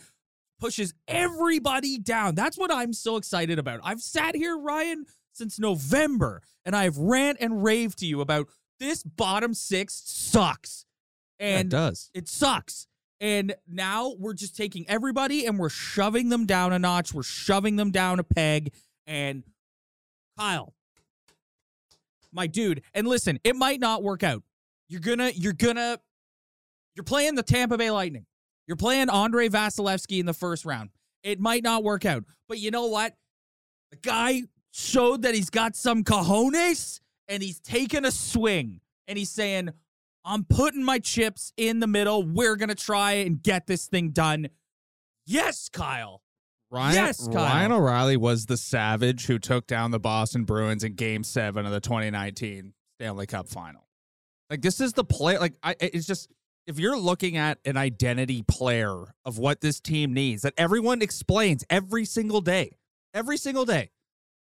Pushes 0.63 0.95
everybody 1.09 1.99
down. 1.99 2.37
That's 2.37 2.57
what 2.57 2.73
I'm 2.73 2.93
so 2.93 3.17
excited 3.17 3.59
about. 3.59 3.81
I've 3.83 4.01
sat 4.01 4.37
here, 4.37 4.57
Ryan, 4.57 5.07
since 5.33 5.59
November, 5.59 6.41
and 6.65 6.77
I've 6.77 6.97
rant 6.97 7.39
and 7.41 7.65
raved 7.65 7.99
to 7.99 8.07
you 8.07 8.21
about 8.21 8.47
this 8.79 9.03
bottom 9.03 9.55
six 9.55 10.01
sucks. 10.07 10.87
And 11.41 11.67
it 11.67 11.69
does. 11.71 12.11
it 12.15 12.29
sucks. 12.29 12.87
And 13.21 13.57
now 13.67 14.15
we're 14.17 14.35
just 14.35 14.57
taking 14.57 14.89
everybody 14.89 15.47
and 15.47 15.59
we're 15.59 15.69
shoving 15.69 16.29
them 16.29 16.47
down 16.47 16.73
a 16.73 16.79
notch. 16.79 17.13
We're 17.13 17.25
shoving 17.25 17.75
them 17.75 17.91
down 17.91 18.21
a 18.21 18.25
peg. 18.25 18.73
And 19.05 19.43
Kyle, 20.39 20.75
my 22.31 22.47
dude, 22.47 22.83
and 22.95 23.09
listen, 23.09 23.41
it 23.43 23.57
might 23.57 23.81
not 23.81 24.05
work 24.05 24.23
out. 24.23 24.45
You're 24.89 25.01
gonna, 25.01 25.33
you're 25.35 25.55
gonna, 25.55 25.99
you're 26.95 27.03
playing 27.03 27.35
the 27.35 27.43
Tampa 27.43 27.77
Bay 27.77 27.91
Lightning. 27.91 28.27
You're 28.67 28.77
playing 28.77 29.11
Andrei 29.11 29.49
Vasilevskiy 29.49 30.21
in 30.21 30.27
the 30.27 30.35
first 30.35 30.65
round. 30.65 30.91
It 31.23 31.41
might 31.41 31.63
not 31.63 31.85
work 31.85 32.05
out. 32.05 32.25
But 32.49 32.59
you 32.59 32.71
know 32.71 32.87
what? 32.87 33.15
The 33.91 33.97
guy 33.99 34.43
showed 34.73 35.23
that 35.23 35.35
he's 35.35 35.51
got 35.51 35.77
some 35.77 36.05
cojones 36.05 37.01
and 37.29 37.43
he's 37.43 37.61
taking 37.61 38.05
a 38.05 38.11
swing 38.11 38.81
and 39.07 39.19
he's 39.19 39.31
saying, 39.31 39.71
I'm 40.25 40.45
putting 40.45 40.85
my 40.85 40.99
chips 40.99 41.53
in 41.57 41.81
the 41.81 41.87
middle. 41.87 42.23
We're 42.23 42.57
going 42.57 42.69
to 42.69 42.75
try 42.75 43.13
and 43.13 43.43
get 43.43 43.67
this 43.67 43.87
thing 43.87 44.11
done. 44.11 44.49
Yes, 45.27 45.69
Kyle. 45.69 46.23
Ryan, 46.71 46.95
Yes, 46.95 47.27
Kyle. 47.27 47.45
Ryan 47.45 47.73
O'Reilly 47.73 48.17
was 48.17 48.47
the 48.47 48.57
savage 48.57 49.27
who 49.27 49.39
took 49.39 49.67
down 49.67 49.91
the 49.91 50.01
Boston 50.01 50.45
Bruins 50.45 50.85
in 50.85 50.95
Game 50.95 51.23
Seven 51.23 51.67
of 51.67 51.73
the 51.73 51.81
2019 51.81 52.73
Stanley 52.99 53.27
Cup 53.27 53.49
Final. 53.49 53.87
Like 54.49 54.63
this 54.63 54.81
is 54.81 54.93
the 54.95 55.05
play. 55.05 55.39
Like 55.39 55.55
I, 55.63 55.77
it's 55.81 56.07
just 56.07 56.31
if 56.67 56.79
you're 56.79 56.99
looking 56.99 57.37
at 57.37 57.59
an 57.65 57.77
identity 57.77 58.43
player 58.43 59.15
of 59.25 59.39
what 59.39 59.61
this 59.61 59.81
team 59.81 60.15
needs 60.15 60.43
that 60.43 60.55
everyone 60.57 61.03
explains 61.03 61.65
every 61.69 62.05
single 62.05 62.41
day, 62.41 62.77
every 63.15 63.37
single 63.37 63.65
day. 63.65 63.91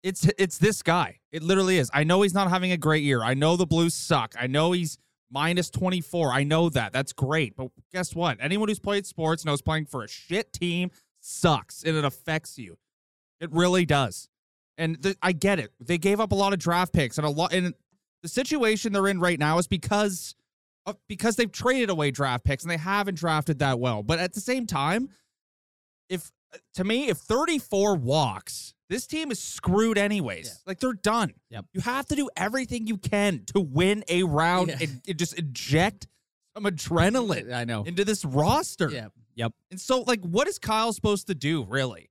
It's 0.03 0.29
it's 0.39 0.59
this 0.59 0.83
guy. 0.83 1.19
It 1.33 1.43
literally 1.43 1.79
is. 1.79 1.91
I 1.93 2.05
know 2.05 2.23
he's 2.23 2.35
not 2.35 2.49
having 2.49 2.71
a 2.71 2.77
great 2.77 3.03
year. 3.03 3.23
I 3.23 3.35
know 3.35 3.57
the 3.57 3.67
Blues 3.67 3.95
suck. 3.95 4.35
I 4.39 4.47
know 4.47 4.73
he's 4.73 4.97
minus 5.31 5.71
24. 5.71 6.33
I 6.33 6.45
know 6.45 6.69
that. 6.71 6.93
That's 6.93 7.13
great. 7.13 7.57
But 7.57 7.71
guess 7.93 8.15
what? 8.15 8.39
Anyone 8.41 8.69
who's 8.69 8.79
played 8.79 9.07
sports 9.07 9.45
knows 9.45 9.61
playing 9.61 9.87
for 9.87 10.05
a 10.05 10.09
shit 10.09 10.53
team 10.53 10.91
sucks 11.21 11.83
and 11.83 11.97
it 11.97 12.05
affects 12.05 12.59
you. 12.59 12.79
It 13.41 13.53
really 13.53 13.85
does. 13.85 14.29
And 14.77 15.17
I 15.21 15.33
get 15.33 15.59
it. 15.59 15.73
They 15.81 15.99
gave 15.99 16.21
up 16.21 16.31
a 16.31 16.37
lot 16.37 16.53
of 16.53 16.61
draft 16.61 16.93
picks 16.93 17.19
and 17.19 17.27
a 17.27 17.31
lot 17.31 17.53
and 17.53 17.75
the 18.23 18.29
situation 18.29 18.93
they're 18.93 19.09
in 19.09 19.21
right 19.21 19.39
now 19.39 19.59
is 19.59 19.67
because 19.67 20.35
because 21.09 21.37
they've 21.37 21.51
traded 21.53 21.91
away 21.91 22.11
draft 22.11 22.45
picks 22.45 22.63
and 22.65 22.71
they 22.71 22.77
haven't 22.77 23.17
drafted 23.17 23.59
that 23.61 23.79
well. 23.79 24.03
But 24.03 24.19
at 24.19 24.33
the 24.33 24.41
same 24.41 24.67
time, 24.67 25.09
if 26.09 26.31
to 26.75 26.85
me 26.85 27.09
if 27.09 27.19
34 27.19 27.97
walks 27.97 28.75
this 28.89 29.07
team 29.07 29.31
is 29.31 29.39
screwed 29.39 29.99
anyways. 29.99 30.47
Yeah. 30.47 30.53
Like 30.67 30.81
they're 30.81 30.95
done. 30.95 31.35
Yep. 31.51 31.67
You 31.75 31.81
have 31.83 32.07
to 32.07 32.17
do 32.17 32.31
everything 32.37 32.87
you 32.87 32.97
can 32.97 33.43
to 33.49 33.61
win 33.61 34.03
a 34.09 34.23
round 34.23 34.69
Yeah. 34.69 34.79
and, 34.81 35.03
and 35.07 35.19
just 35.19 35.35
inject 35.35 36.07
some 36.57 36.65
adrenaline 36.65 37.53
I 37.53 37.65
know. 37.65 37.83
into 37.85 38.05
this 38.07 38.25
roster. 38.25 38.91
Yeah. 38.91 39.09
Yep. 39.35 39.53
And 39.71 39.79
so, 39.81 40.01
like, 40.07 40.21
what 40.23 40.49
is 40.49 40.59
Kyle 40.59 40.93
supposed 40.95 41.27
to 41.27 41.35
do, 41.35 41.65
really? 41.65 42.09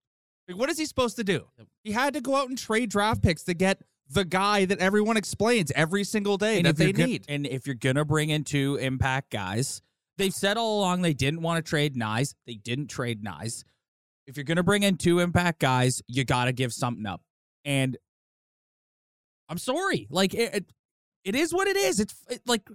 Like, 0.48 0.58
what 0.58 0.70
is 0.70 0.78
he 0.78 0.86
supposed 0.86 1.16
to 1.16 1.24
do? 1.24 1.48
Yep. 1.58 1.68
He 1.84 1.92
had 1.94 2.14
to 2.14 2.22
go 2.22 2.36
out 2.36 2.48
and 2.48 2.58
trade 2.58 2.90
draft 2.92 3.24
picks 3.24 3.44
to 3.46 3.54
get 3.56 3.82
the 4.10 4.26
guy 4.26 4.66
that 4.66 4.80
everyone 4.80 5.18
explains 5.18 5.72
every 5.76 6.04
single 6.04 6.38
day 6.38 6.58
And 6.58 6.66
that 6.66 6.78
they 6.78 6.92
go- 6.94 7.06
need. 7.06 7.26
and 7.28 7.46
if 7.46 7.66
you're 7.66 7.76
gonna 7.76 8.06
bring 8.06 8.30
in 8.30 8.44
two 8.44 8.76
impact 8.78 9.32
guys, 9.32 9.82
they've 10.18 10.34
said 10.34 10.58
all 10.58 10.80
along 10.80 11.02
they 11.02 11.14
didn't 11.14 11.42
want 11.42 11.64
to 11.64 11.70
trade 11.70 11.96
Knies. 11.96 12.34
They 12.46 12.56
didn't 12.56 12.88
trade 12.88 13.24
Knies. 13.24 13.64
If 14.26 14.38
you're 14.38 14.44
gonna 14.44 14.64
bring 14.64 14.84
in 14.84 14.98
two 14.98 15.20
impact 15.20 15.60
guys, 15.60 16.02
you 16.08 16.24
gotta 16.26 16.52
give 16.54 16.74
something 16.74 17.06
up. 17.06 17.22
And 17.66 17.98
I'm 19.50 19.58
sorry, 19.58 20.08
like 20.10 20.34
it, 20.34 20.54
it, 20.56 20.66
it 21.24 21.36
is 21.36 21.54
what 21.54 21.68
it 21.68 21.76
is. 21.78 22.00
It's 22.00 22.16
it, 22.30 22.42
like 22.46 22.68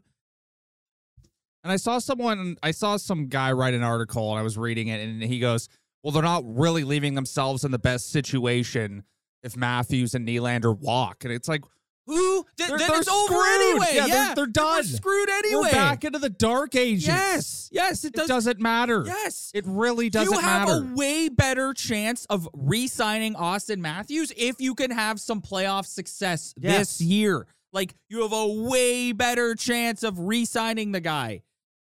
And 1.64 1.70
I 1.72 1.76
saw 1.76 1.98
someone, 1.98 2.56
I 2.62 2.70
saw 2.72 2.96
some 2.96 3.28
guy 3.28 3.52
write 3.52 3.74
an 3.74 3.82
article 3.82 4.30
and 4.30 4.38
I 4.38 4.42
was 4.42 4.58
reading 4.58 4.88
it 4.88 5.00
and 5.00 5.22
he 5.22 5.38
goes, 5.38 5.68
Well, 6.02 6.10
they're 6.12 6.22
not 6.22 6.42
really 6.46 6.84
leaving 6.84 7.14
themselves 7.14 7.64
in 7.64 7.70
the 7.70 7.78
best 7.78 8.10
situation 8.10 9.04
if 9.42 9.56
Matthews 9.56 10.14
and 10.14 10.26
Nylander 10.26 10.76
walk. 10.78 11.24
And 11.24 11.32
it's 11.32 11.48
like, 11.48 11.62
who? 12.06 12.44
Th- 12.56 12.68
They're- 12.68 12.78
then 12.78 12.88
they're 12.88 12.98
it's 13.00 13.08
over 13.08 13.32
screwed. 13.34 13.60
anyway. 13.60 13.86
Yeah, 13.94 14.06
Yeah, 14.06 14.26
they're- 14.26 14.34
they're 14.34 14.46
done. 14.46 14.76
We're 14.78 14.82
screwed 14.82 15.30
anyway. 15.30 15.60
we're 15.62 15.70
back 15.70 16.04
into 16.04 16.18
the 16.18 16.30
dark 16.30 16.74
ages. 16.74 17.06
Yes, 17.06 17.68
yes, 17.72 18.04
it 18.04 18.08
It 18.08 18.14
does. 18.14 18.28
doesn't 18.28 18.60
matter. 18.60 19.04
Yes, 19.06 19.50
It 19.54 19.64
really 19.66 20.10
doesn't 20.10 20.30
matter. 20.34 20.42
you 20.42 20.48
have 20.48 20.68
matter. 20.68 20.92
a 20.92 20.96
way 20.96 21.28
better 21.28 21.72
chance 21.74 22.24
of 22.26 22.48
re-signing 22.52 23.36
Austin 23.36 23.80
Matthews 23.80 24.32
if 24.36 24.60
you 24.60 24.74
can 24.74 24.90
have 24.90 25.20
some 25.20 25.40
playoff 25.40 25.86
success 25.86 26.54
Yes. 26.58 26.98
this 26.98 27.00
year. 27.00 27.46
Like 27.72 27.94
you 28.08 28.22
have 28.22 28.32
a 28.32 28.46
way 28.48 29.12
better 29.12 29.54
chance 29.54 30.02
of 30.02 30.18
re-signing 30.18 30.90
the 30.92 31.00
guy. 31.00 31.42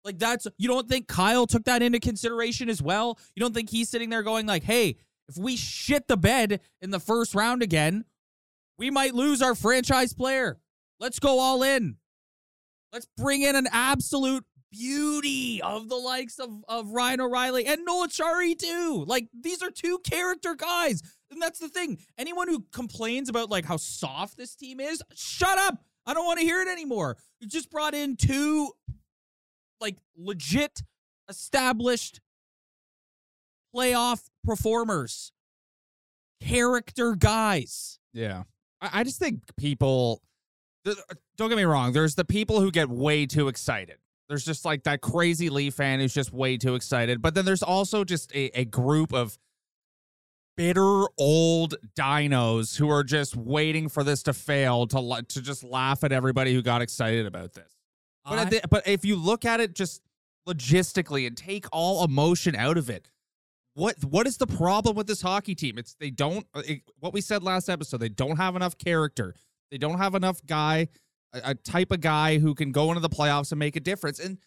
Like 0.05 0.19
that's 0.19 0.47
you 0.59 0.69
don't 0.69 0.89
think 0.89 1.07
Kyle 1.09 1.47
took 1.47 1.65
that 1.65 1.81
into 1.83 2.01
consideration 2.01 2.69
as 2.69 2.83
well? 2.83 3.19
You 3.35 3.41
don't 3.41 3.55
think 3.55 3.71
he's 3.71 3.89
sitting 3.89 4.11
there 4.11 4.23
going 4.23 4.47
like, 4.47 4.63
"Hey, 4.65 4.97
if 5.33 5.43
we 5.43 5.57
shit 5.57 6.09
the 6.09 6.17
bed 6.17 6.61
in 6.81 6.91
the 6.91 7.01
first 7.01 7.35
round 7.35 7.63
again, 7.63 8.05
we 8.79 8.91
might 8.91 9.15
lose 9.15 9.41
our 9.41 9.55
franchise 9.55 10.13
player. 10.13 10.59
Let's 11.01 11.19
go 11.19 11.39
all 11.39 11.63
in. 11.63 11.97
Let's 12.93 13.07
bring 13.17 13.43
in 13.43 13.57
an 13.57 13.67
absolute 13.73 14.45
beauty 14.71 15.61
of 15.63 15.89
the 15.89 15.97
likes 15.97 16.39
of, 16.39 16.51
of 16.69 16.91
Ryan 16.91 17.23
O'Reilly 17.23 17.67
and 17.67 17.85
Noel 17.85 18.09
Acciari 18.09 18.59
too. 18.59 19.05
Like 19.07 19.29
these 19.39 19.63
are 19.63 19.71
two 19.71 19.99
character 20.05 20.55
guys. 20.55 21.03
And 21.31 21.41
that's 21.41 21.59
the 21.59 21.69
thing. 21.69 21.99
Anyone 22.19 22.49
who 22.49 22.65
complains 22.73 23.29
about 23.31 23.51
like 23.51 23.65
how 23.65 23.79
soft 23.79 24.37
this 24.37 24.55
team 24.55 24.81
is, 24.81 25.03
shut 25.15 25.59
up. 25.59 25.83
I 26.05 26.13
don't 26.13 26.27
want 26.27 26.41
to 26.41 26.45
hear 26.45 26.61
it 26.61 26.69
anymore. 26.69 27.17
You 27.41 27.49
just 27.49 27.71
brought 27.71 27.95
in 27.95 28.17
two 28.17 28.71
like 29.81 29.97
legit 30.17 30.83
established 31.29 32.21
playoff 33.75 34.29
performers. 34.45 35.33
Character 36.41 37.15
guys. 37.15 37.99
Yeah. 38.13 38.45
I, 38.81 39.01
I 39.01 39.05
just 39.05 39.19
think 39.19 39.41
people, 39.57 40.21
th- 40.85 40.97
don't 41.37 41.49
get 41.49 41.57
me 41.57 41.65
wrong, 41.65 41.93
there's 41.93 42.15
the 42.15 42.25
people 42.25 42.61
who 42.61 42.71
get 42.71 42.89
way 42.89 43.27
too 43.27 43.49
excited. 43.49 43.99
There's 44.29 44.45
just 44.45 44.65
like 44.65 44.85
that 44.85 45.01
crazy 45.03 45.51
Lee 45.51 45.71
fan 45.71 46.01
who's 46.01 46.15
just 46.15 46.33
way 46.33 46.57
too 46.57 46.75
excited. 46.75 47.21
But 47.23 47.35
then 47.35 47.45
there's 47.45 47.63
also 47.63 48.03
just 48.05 48.33
a, 48.35 48.51
a 48.59 48.65
group 48.65 49.13
of 49.13 49.39
bitter 50.57 51.05
old 51.19 51.75
dinos 51.97 52.77
who 52.77 52.89
are 52.91 53.05
just 53.05 53.37
waiting 53.37 53.89
for 53.89 54.05
this 54.05 54.23
to 54.25 54.33
fail 54.33 54.87
to 54.87 55.25
to 55.29 55.43
just 55.43 55.65
laugh 55.65 56.05
at 56.05 56.13
everybody 56.13 56.53
who 56.55 56.63
got 56.63 56.83
excited 56.83 57.27
about 57.27 57.53
this. 57.53 57.73
But 58.25 58.39
I- 58.39 58.45
the, 58.47 58.61
but 58.71 58.87
if 58.87 59.05
you 59.05 59.17
look 59.17 59.45
at 59.45 59.61
it 59.61 59.75
just 59.75 60.03
logistically 60.49 61.27
and 61.27 61.37
take 61.37 61.67
all 61.73 62.05
emotion 62.05 62.57
out 62.57 62.79
of 62.79 62.89
it, 62.91 63.11
what 63.75 64.03
what 64.05 64.27
is 64.27 64.37
the 64.37 64.47
problem 64.47 64.97
with 64.97 65.07
this 65.07 65.23
hockey 65.23 65.55
team? 65.55 65.79
It's 65.79 65.95
they 65.95 66.11
don't 66.11 66.47
uh, 66.55 66.63
it, 66.67 66.83
what 67.01 67.13
we 67.13 67.21
said 67.21 67.43
last 67.43 67.69
episode. 67.69 67.99
They 67.99 68.09
don't 68.09 68.37
have 68.37 68.57
enough 68.57 68.77
character. 68.77 69.35
They 69.71 69.79
don't 69.79 69.99
have 69.99 70.15
enough 70.15 70.45
guy, 70.47 70.89
a, 71.33 71.41
a 71.45 71.55
type 71.55 71.91
of 71.91 72.01
guy 72.01 72.39
who 72.39 72.55
can 72.55 72.73
go 72.73 72.89
into 72.89 73.01
the 73.01 73.09
playoffs 73.09 73.53
and 73.53 73.59
make 73.59 73.77
a 73.77 73.81
difference. 73.81 74.19
And 74.19 74.39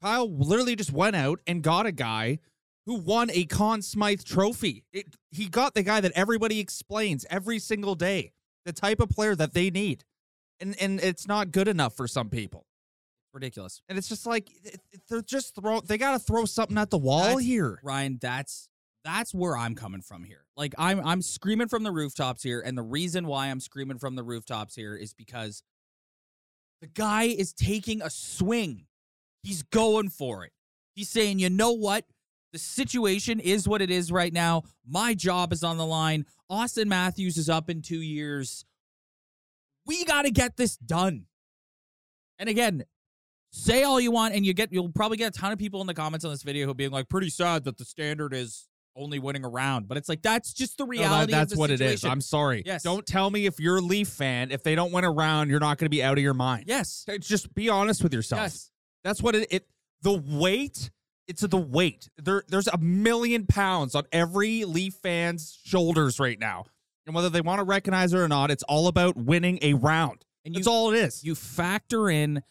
Kyle 0.00 0.30
literally 0.30 0.76
just 0.76 0.92
went 0.92 1.16
out 1.16 1.40
and 1.46 1.62
got 1.62 1.86
a 1.86 1.92
guy 1.92 2.38
who 2.86 2.94
won 2.94 3.30
a 3.32 3.44
Conn 3.44 3.82
Smythe 3.82 4.24
trophy. 4.24 4.84
It, 4.92 5.14
he 5.30 5.48
got 5.48 5.74
the 5.74 5.82
guy 5.82 6.00
that 6.00 6.12
everybody 6.14 6.58
explains 6.58 7.24
every 7.30 7.58
single 7.58 7.94
day, 7.94 8.32
the 8.64 8.72
type 8.72 9.00
of 9.00 9.10
player 9.10 9.36
that 9.36 9.52
they 9.52 9.70
need. 9.70 10.04
And 10.60 10.80
and 10.80 11.00
it's 11.00 11.28
not 11.28 11.52
good 11.52 11.68
enough 11.68 11.94
for 11.94 12.08
some 12.08 12.30
people. 12.30 12.66
Ridiculous. 13.32 13.82
And 13.88 13.98
it's 13.98 14.08
just 14.08 14.26
like 14.26 14.50
they're 15.08 15.22
just 15.22 15.54
throw 15.54 15.80
they 15.80 15.98
got 15.98 16.12
to 16.12 16.18
throw 16.18 16.44
something 16.44 16.78
at 16.78 16.90
the 16.90 16.98
wall 16.98 17.22
That's- 17.22 17.44
here. 17.44 17.80
Ryan, 17.82 18.18
that's 18.20 18.68
that's 19.04 19.34
where 19.34 19.56
I'm 19.56 19.74
coming 19.74 20.00
from 20.00 20.24
here. 20.24 20.44
Like 20.56 20.74
I'm 20.78 21.04
I'm 21.04 21.22
screaming 21.22 21.68
from 21.68 21.82
the 21.82 21.92
rooftops 21.92 22.42
here, 22.42 22.60
and 22.60 22.76
the 22.76 22.82
reason 22.82 23.26
why 23.26 23.48
I'm 23.48 23.60
screaming 23.60 23.98
from 23.98 24.14
the 24.16 24.22
rooftops 24.22 24.74
here 24.74 24.94
is 24.94 25.12
because 25.14 25.62
the 26.80 26.86
guy 26.88 27.24
is 27.24 27.52
taking 27.52 28.02
a 28.02 28.10
swing. 28.10 28.86
He's 29.42 29.62
going 29.62 30.08
for 30.08 30.44
it. 30.44 30.52
He's 30.94 31.08
saying, 31.08 31.38
you 31.38 31.48
know 31.50 31.72
what? 31.72 32.04
The 32.52 32.58
situation 32.58 33.40
is 33.40 33.66
what 33.66 33.80
it 33.80 33.90
is 33.90 34.12
right 34.12 34.32
now. 34.32 34.64
My 34.86 35.14
job 35.14 35.52
is 35.52 35.64
on 35.64 35.78
the 35.78 35.86
line. 35.86 36.26
Austin 36.50 36.88
Matthews 36.88 37.38
is 37.38 37.48
up 37.48 37.70
in 37.70 37.82
two 37.82 38.00
years. 38.00 38.64
We 39.86 40.04
got 40.04 40.22
to 40.22 40.30
get 40.30 40.56
this 40.56 40.76
done. 40.76 41.26
And 42.38 42.48
again, 42.48 42.84
say 43.52 43.82
all 43.84 44.00
you 44.00 44.10
want, 44.10 44.34
and 44.34 44.44
you 44.44 44.52
get 44.54 44.72
you'll 44.72 44.90
probably 44.90 45.16
get 45.16 45.36
a 45.36 45.38
ton 45.38 45.52
of 45.52 45.58
people 45.58 45.80
in 45.80 45.86
the 45.86 45.94
comments 45.94 46.24
on 46.24 46.30
this 46.32 46.42
video 46.42 46.64
who 46.66 46.72
are 46.72 46.74
being 46.74 46.90
like, 46.90 47.08
pretty 47.08 47.30
sad 47.30 47.64
that 47.64 47.78
the 47.78 47.84
standard 47.84 48.32
is 48.34 48.66
only 48.96 49.18
winning 49.18 49.44
a 49.44 49.48
round. 49.48 49.88
But 49.88 49.96
it's 49.98 50.08
like 50.08 50.20
that's 50.22 50.52
just 50.52 50.76
the 50.78 50.84
No, 50.84 50.90
that- 50.90 50.98
reality. 50.98 51.22
of 51.32 51.38
that's 51.38 51.52
the 51.54 51.58
what 51.58 51.70
it 51.70 51.80
is. 51.80 52.04
I'm 52.04 52.20
sorry. 52.20 52.62
Yes. 52.66 52.82
Don't 52.82 53.06
tell 53.06 53.30
me 53.30 53.46
if 53.46 53.58
you're 53.60 53.78
a 53.78 53.80
Leaf 53.80 54.08
fan, 54.08 54.50
if 54.50 54.62
they 54.62 54.74
don't 54.74 54.92
win 54.92 55.04
a 55.04 55.10
round, 55.10 55.50
you're 55.50 55.60
not 55.60 55.78
going 55.78 55.86
to 55.86 55.90
be 55.90 56.02
out 56.02 56.18
of 56.18 56.24
your 56.24 56.34
mind. 56.34 56.64
yes. 56.66 57.06
Just 57.20 57.54
be 57.54 57.68
honest 57.68 58.02
with 58.02 58.12
yourself. 58.12 58.42
Yes. 58.42 58.70
That's 59.04 59.22
what 59.22 59.34
it, 59.34 59.48
it 59.50 59.66
the 60.02 60.12
weight, 60.12 60.90
it's 61.28 61.40
the 61.42 61.56
weight. 61.56 62.08
There 62.22 62.42
there's 62.48 62.68
a 62.68 62.76
million 62.78 63.46
pounds 63.46 63.94
on 63.94 64.04
every 64.12 64.64
Leaf 64.64 64.94
fan's 65.02 65.58
shoulders 65.64 66.20
right 66.20 66.38
now. 66.38 66.64
And 67.06 67.14
whether 67.16 67.30
they 67.30 67.40
want 67.40 67.58
to 67.58 67.64
recognize 67.64 68.12
it 68.12 68.18
or 68.18 68.28
not, 68.28 68.50
it's 68.50 68.62
all 68.64 68.86
about 68.88 69.16
winning 69.16 69.58
a 69.62 69.74
round. 69.74 70.24
And 70.44 70.54
That's 70.54 70.66
you, 70.66 70.72
all 70.72 70.92
it 70.92 70.98
is. 70.98 71.24
you 71.24 71.34
factor 71.34 72.08
in 72.10 72.42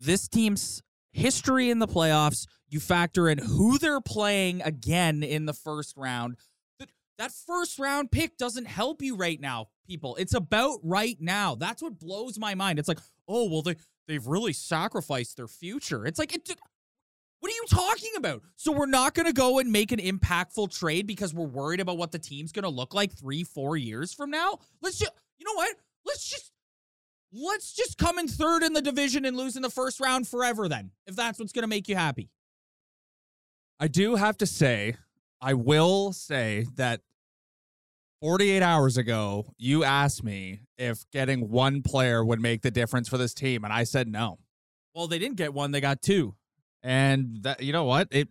this 0.00 0.28
team's 0.28 0.82
history 1.12 1.70
in 1.70 1.78
the 1.78 1.88
playoffs. 1.88 2.46
You 2.68 2.80
factor 2.80 3.28
in 3.28 3.38
who 3.38 3.78
they're 3.78 4.00
playing 4.00 4.62
again 4.62 5.22
in 5.22 5.46
the 5.46 5.52
first 5.52 5.96
round. 5.96 6.36
That 7.18 7.32
first 7.32 7.78
round 7.78 8.10
pick 8.10 8.38
doesn't 8.38 8.66
help 8.66 9.02
you 9.02 9.14
right 9.14 9.38
now, 9.38 9.66
people. 9.86 10.16
It's 10.16 10.32
about 10.32 10.78
right 10.82 11.18
now. 11.20 11.54
That's 11.54 11.82
what 11.82 11.98
blows 11.98 12.38
my 12.38 12.54
mind. 12.54 12.78
It's 12.78 12.88
like, 12.88 13.00
oh 13.28 13.50
well, 13.50 13.60
they 13.60 13.76
they've 14.08 14.26
really 14.26 14.54
sacrificed 14.54 15.36
their 15.36 15.48
future. 15.48 16.06
It's 16.06 16.18
like 16.18 16.34
it. 16.34 16.48
What 17.40 17.50
are 17.50 17.54
you 17.54 17.64
talking 17.70 18.12
about? 18.16 18.42
So 18.56 18.70
we're 18.72 18.86
not 18.86 19.14
going 19.14 19.26
to 19.26 19.32
go 19.32 19.58
and 19.58 19.72
make 19.72 19.92
an 19.92 19.98
impactful 19.98 20.78
trade 20.78 21.06
because 21.06 21.32
we're 21.32 21.46
worried 21.46 21.80
about 21.80 21.96
what 21.96 22.12
the 22.12 22.18
team's 22.18 22.52
going 22.52 22.64
to 22.64 22.68
look 22.68 22.94
like 22.94 23.12
three, 23.12 23.44
four 23.44 23.78
years 23.78 24.12
from 24.12 24.30
now. 24.30 24.58
Let's 24.82 24.98
just, 24.98 25.12
you 25.38 25.46
know 25.46 25.54
what? 25.54 25.74
Let's 26.04 26.28
just, 26.28 26.52
let's 27.32 27.72
just 27.72 27.98
come 27.98 28.18
in 28.18 28.28
third 28.28 28.62
in 28.62 28.72
the 28.72 28.82
division 28.82 29.24
and 29.24 29.36
lose 29.36 29.56
in 29.56 29.62
the 29.62 29.70
first 29.70 30.00
round 30.00 30.28
forever. 30.28 30.68
Then, 30.68 30.90
if 31.06 31.16
that's 31.16 31.38
what's 31.38 31.52
going 31.52 31.62
to 31.62 31.68
make 31.68 31.88
you 31.88 31.96
happy. 31.96 32.30
I 33.78 33.88
do 33.88 34.16
have 34.16 34.36
to 34.38 34.46
say, 34.46 34.96
I 35.40 35.54
will 35.54 36.12
say 36.12 36.66
that 36.74 37.00
48 38.20 38.62
hours 38.62 38.98
ago, 38.98 39.54
you 39.56 39.82
asked 39.84 40.22
me 40.22 40.60
if 40.76 41.08
getting 41.10 41.48
one 41.48 41.82
player 41.82 42.22
would 42.22 42.40
make 42.40 42.60
the 42.60 42.70
difference 42.70 43.08
for 43.08 43.16
this 43.16 43.32
team, 43.32 43.64
and 43.64 43.72
I 43.72 43.84
said 43.84 44.08
no. 44.08 44.38
Well, 44.94 45.06
they 45.06 45.18
didn't 45.18 45.36
get 45.36 45.54
one; 45.54 45.70
they 45.70 45.80
got 45.80 46.02
two. 46.02 46.34
And 46.82 47.42
that 47.42 47.62
you 47.62 47.72
know 47.72 47.84
what? 47.84 48.08
It 48.10 48.28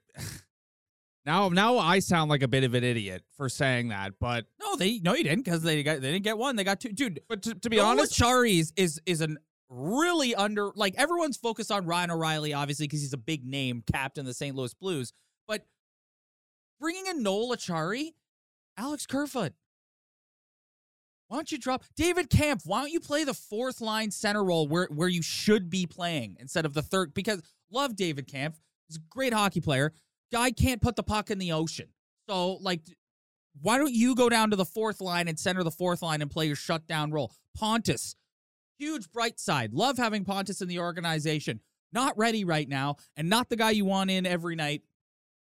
now 1.25 1.49
now 1.49 1.77
I 1.77 1.99
sound 1.99 2.29
like 2.29 2.43
a 2.43 2.47
bit 2.47 2.63
of 2.63 2.73
an 2.73 2.83
idiot 2.83 3.23
for 3.35 3.49
saying 3.49 3.89
that, 3.89 4.13
but 4.19 4.45
No, 4.59 4.75
they 4.75 4.99
no, 4.99 5.13
you 5.13 5.23
didn't 5.23 5.43
because 5.43 5.61
they 5.61 5.83
got 5.83 6.01
they 6.01 6.11
didn't 6.11 6.23
get 6.23 6.37
one; 6.37 6.55
they 6.55 6.63
got 6.63 6.79
two. 6.79 6.89
Dude, 6.89 7.21
but 7.27 7.43
to, 7.43 7.55
to 7.55 7.69
be 7.69 7.79
honest, 7.79 8.13
Acciari 8.13 8.59
is, 8.59 8.73
is 8.75 9.01
is 9.05 9.21
an 9.21 9.37
really 9.69 10.33
under 10.33 10.71
like 10.75 10.95
everyone's 10.97 11.37
focused 11.37 11.71
on 11.71 11.85
Ryan 11.85 12.11
O'Reilly, 12.11 12.53
obviously 12.53 12.87
because 12.87 13.01
he's 13.01 13.13
a 13.13 13.17
big 13.17 13.45
name, 13.45 13.83
captain 13.91 14.21
of 14.21 14.27
the 14.27 14.33
St. 14.33 14.55
Louis 14.55 14.73
Blues. 14.73 15.13
But 15.47 15.65
bringing 16.79 17.05
in 17.07 17.21
Noel 17.23 17.55
Acciari, 17.55 18.13
Alex 18.77 19.05
Kerfoot. 19.05 19.53
Why 21.27 21.37
don't 21.37 21.51
you 21.51 21.59
drop 21.59 21.83
David 21.95 22.31
Kampf? 22.31 22.65
Why 22.65 22.81
don't 22.81 22.91
you 22.91 22.99
play 22.99 23.23
the 23.23 23.35
fourth 23.35 23.81
line 23.81 24.09
center 24.09 24.43
role 24.43 24.67
where 24.67 24.87
where 24.87 25.07
you 25.07 25.21
should 25.21 25.69
be 25.69 25.85
playing 25.85 26.37
instead 26.39 26.65
of 26.65 26.73
the 26.73 26.81
third? 26.81 27.13
Because 27.13 27.41
love 27.69 27.95
David 27.95 28.25
Kampf, 28.27 28.59
he's 28.87 28.97
a 28.97 29.01
great 29.11 29.31
hockey 29.31 29.61
player. 29.61 29.93
Guy 30.31 30.51
can't 30.51 30.81
put 30.81 30.95
the 30.95 31.03
puck 31.03 31.31
in 31.31 31.39
the 31.39 31.51
ocean. 31.51 31.89
So 32.29 32.53
like 32.55 32.81
why 33.61 33.77
don't 33.77 33.93
you 33.93 34.15
go 34.15 34.29
down 34.29 34.51
to 34.51 34.55
the 34.55 34.65
fourth 34.65 35.01
line 35.01 35.27
and 35.27 35.37
center 35.37 35.63
the 35.63 35.71
fourth 35.71 36.01
line 36.01 36.21
and 36.21 36.31
play 36.31 36.47
your 36.47 36.55
shutdown 36.55 37.11
role? 37.11 37.33
Pontus, 37.55 38.15
huge 38.77 39.11
bright 39.11 39.39
side. 39.39 39.73
Love 39.73 39.97
having 39.97 40.23
Pontus 40.23 40.61
in 40.61 40.67
the 40.67 40.79
organization. 40.79 41.59
Not 41.91 42.17
ready 42.17 42.45
right 42.45 42.69
now, 42.69 42.97
and 43.17 43.29
not 43.29 43.49
the 43.49 43.55
guy 43.55 43.71
you 43.71 43.83
want 43.83 44.11
in 44.11 44.25
every 44.25 44.55
night 44.55 44.83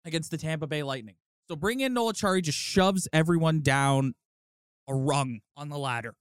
against 0.06 0.32
the 0.32 0.38
Tampa 0.38 0.68
Bay 0.68 0.84
Lightning. 0.84 1.16
So 1.50 1.56
bring 1.56 1.82
in 1.82 1.94
Noel 1.94 2.14
Acciari, 2.14 2.42
just 2.42 2.58
shoves 2.58 3.08
everyone 3.12 3.62
down 3.62 4.16
a 4.88 4.96
rung 4.96 5.42
on 5.58 5.70
the 5.70 5.78
ladder. 5.78 6.16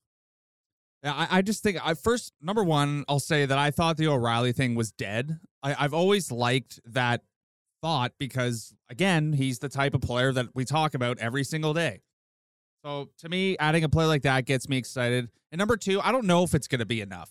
Yeah, 1.03 1.13
I, 1.13 1.37
I 1.37 1.41
just 1.41 1.63
think 1.63 1.77
I 1.85 1.93
first 1.93 2.33
number 2.41 2.63
one, 2.63 3.05
I'll 3.07 3.21
say 3.21 3.45
that 3.45 3.57
I 3.57 3.71
thought 3.71 3.95
the 3.95 4.07
O'Reilly 4.07 4.51
thing 4.51 4.75
was 4.75 4.91
dead. 4.91 5.39
I, 5.63 5.75
I've 5.79 5.93
always 5.93 6.31
liked 6.31 6.81
that 6.85 7.21
thought 7.81 8.13
because 8.19 8.73
again, 8.89 9.33
he's 9.33 9.59
the 9.59 9.69
type 9.69 9.93
of 9.93 10.01
player 10.01 10.31
that 10.33 10.47
we 10.53 10.65
talk 10.65 10.93
about 10.93 11.17
every 11.19 11.43
single 11.43 11.73
day. 11.73 12.01
So 12.83 13.09
to 13.19 13.29
me, 13.29 13.57
adding 13.57 13.83
a 13.83 13.89
player 13.89 14.07
like 14.07 14.21
that 14.23 14.45
gets 14.45 14.69
me 14.69 14.77
excited. 14.77 15.29
And 15.51 15.59
number 15.59 15.75
two, 15.77 15.99
I 16.01 16.11
don't 16.11 16.25
know 16.25 16.43
if 16.43 16.53
it's 16.53 16.67
going 16.67 16.79
to 16.79 16.85
be 16.85 17.01
enough. 17.01 17.29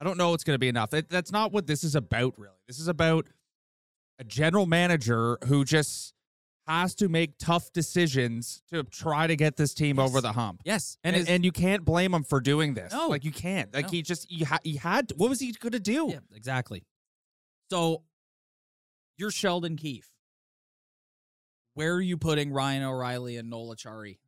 I 0.00 0.04
don't 0.04 0.16
know 0.18 0.34
it's 0.34 0.44
going 0.44 0.54
to 0.54 0.58
be 0.60 0.68
enough. 0.68 0.90
That's 0.90 1.32
not 1.32 1.52
what 1.52 1.66
this 1.66 1.82
is 1.84 1.94
about, 1.94 2.34
really. 2.36 2.54
This 2.66 2.78
is 2.78 2.88
about 2.88 3.26
a 4.18 4.24
general 4.24 4.66
manager 4.66 5.38
who 5.46 5.64
just 5.64 6.14
has 6.66 6.94
to 6.96 7.08
make 7.08 7.38
tough 7.38 7.72
decisions 7.72 8.62
to 8.70 8.82
try 8.84 9.26
to 9.26 9.34
get 9.36 9.56
this 9.56 9.72
team 9.74 9.96
Yes. 9.98 10.08
over 10.08 10.20
the 10.20 10.32
hump. 10.32 10.60
Yes, 10.64 10.98
And, 11.02 11.16
and, 11.16 11.28
and 11.28 11.44
you 11.44 11.50
can't 11.52 11.84
blame 11.84 12.12
him 12.12 12.24
for 12.24 12.40
doing 12.40 12.74
this. 12.74 12.92
No. 12.92 13.08
like 13.08 13.24
you 13.24 13.30
can't. 13.32 13.72
Like 13.72 13.86
No. 13.86 13.90
he 13.90 14.02
just 14.02 14.26
he, 14.30 14.44
ha- 14.44 14.58
he 14.62 14.76
had. 14.76 15.12
What 15.16 15.30
was 15.30 15.40
he 15.40 15.52
going 15.52 15.72
to 15.72 15.80
do? 15.80 16.08
Yeah, 16.10 16.18
exactly. 16.34 16.84
So 17.70 18.02
you're 19.18 19.30
Sheldon 19.30 19.76
Keefe. 19.76 20.10
Where 21.74 21.94
are 21.94 22.00
you 22.00 22.16
putting 22.16 22.52
Ryan 22.52 22.82
O'Reilly 22.82 23.36
and 23.36 23.50
Noel 23.50 23.74
Acciari? 23.74 24.18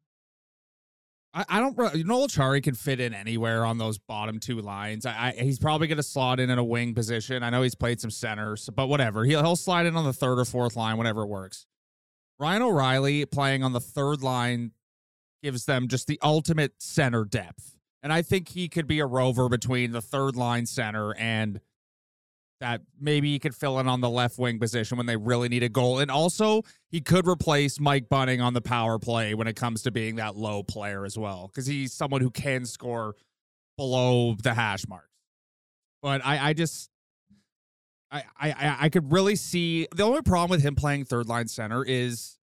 I, 1.33 1.45
I 1.49 1.61
don't. 1.61 1.77
re- 1.79 2.03
Noel 2.03 2.29
Acciari 2.29 2.63
can 2.63 2.75
fit 2.75 3.01
in 3.01 3.15
anywhere 3.15 3.65
on 3.65 3.79
those 3.79 3.99
bottom 3.99 4.41
two 4.41 4.61
lines. 4.61 5.07
I, 5.07 5.35
I 5.39 5.43
he's 5.43 5.59
probably 5.59 5.87
going 5.87 5.97
to 5.97 6.03
slot 6.03 6.41
in 6.41 6.51
in 6.51 6.59
a 6.59 6.65
wing 6.65 6.95
position. 6.95 7.43
I 7.43 7.51
know 7.51 7.63
he's 7.63 7.75
played 7.75 8.01
some 8.01 8.11
centers, 8.11 8.69
but 8.75 8.89
whatever. 8.89 9.25
He'll 9.25 9.43
he'll 9.43 9.57
slide 9.57 9.87
in 9.87 9.97
on 9.97 10.05
the 10.05 10.13
third 10.13 10.39
or 10.39 10.45
fourth 10.45 10.77
line, 10.77 10.97
whatever 10.97 11.23
it 11.23 11.29
works. 11.29 11.67
Ryan 12.39 12.63
O'Reilly 12.63 13.27
playing 13.27 13.63
on 13.63 13.73
the 13.73 13.81
third 13.81 14.23
line 14.23 14.73
gives 15.43 15.65
them 15.67 15.89
just 15.89 16.07
the 16.07 16.19
ultimate 16.23 16.73
center 16.79 17.25
depth, 17.25 17.77
and 18.03 18.13
I 18.13 18.23
think 18.23 18.49
he 18.49 18.69
could 18.69 18.87
be 18.87 18.99
a 18.99 19.07
rover 19.07 19.49
between 19.49 19.93
the 19.93 20.03
third 20.03 20.37
line 20.37 20.67
center 20.67 21.15
and 21.17 21.61
that 22.61 22.83
maybe 23.01 23.33
he 23.33 23.39
could 23.39 23.55
fill 23.55 23.79
in 23.81 23.89
on 23.89 24.01
the 24.01 24.11
left 24.11 24.39
wing 24.39 24.59
position 24.59 24.97
when 24.99 25.07
they 25.07 25.17
really 25.17 25.49
need 25.49 25.63
a 25.63 25.69
goal. 25.69 25.99
And 25.99 26.11
also, 26.11 26.63
he 26.91 27.01
could 27.01 27.27
replace 27.27 27.81
Mike 27.81 28.09
Bunting 28.09 28.41
on 28.41 28.53
the 28.53 28.61
power 28.61 28.99
play 28.99 29.35
when 29.35 29.47
it 29.47 29.57
comes 29.57 29.83
to 29.83 29.91
being 29.91 30.17
that 30.17 30.37
low 30.37 30.63
player 30.63 31.05
as 31.05 31.17
well, 31.19 31.49
because 31.49 31.67
he's 31.67 31.93
someone 31.93 32.21
who 32.21 32.31
can 32.31 32.67
score 32.67 33.15
below 33.79 34.35
the 34.43 34.53
hash 34.53 34.87
marks. 34.87 35.07
But 36.03 36.25
I, 36.25 36.51
I 36.51 36.53
just, 36.53 36.91
I, 38.11 38.25
I, 38.39 38.77
I- 38.83 38.89
could 38.91 39.11
really 39.11 39.37
see 39.37 39.87
the 39.95 40.03
only 40.03 40.23
problem 40.23 40.51
with 40.51 40.63
him 40.63 40.75
playing 40.75 41.05
third 41.07 41.29
line 41.29 41.49
center 41.49 41.83
is 41.85 42.39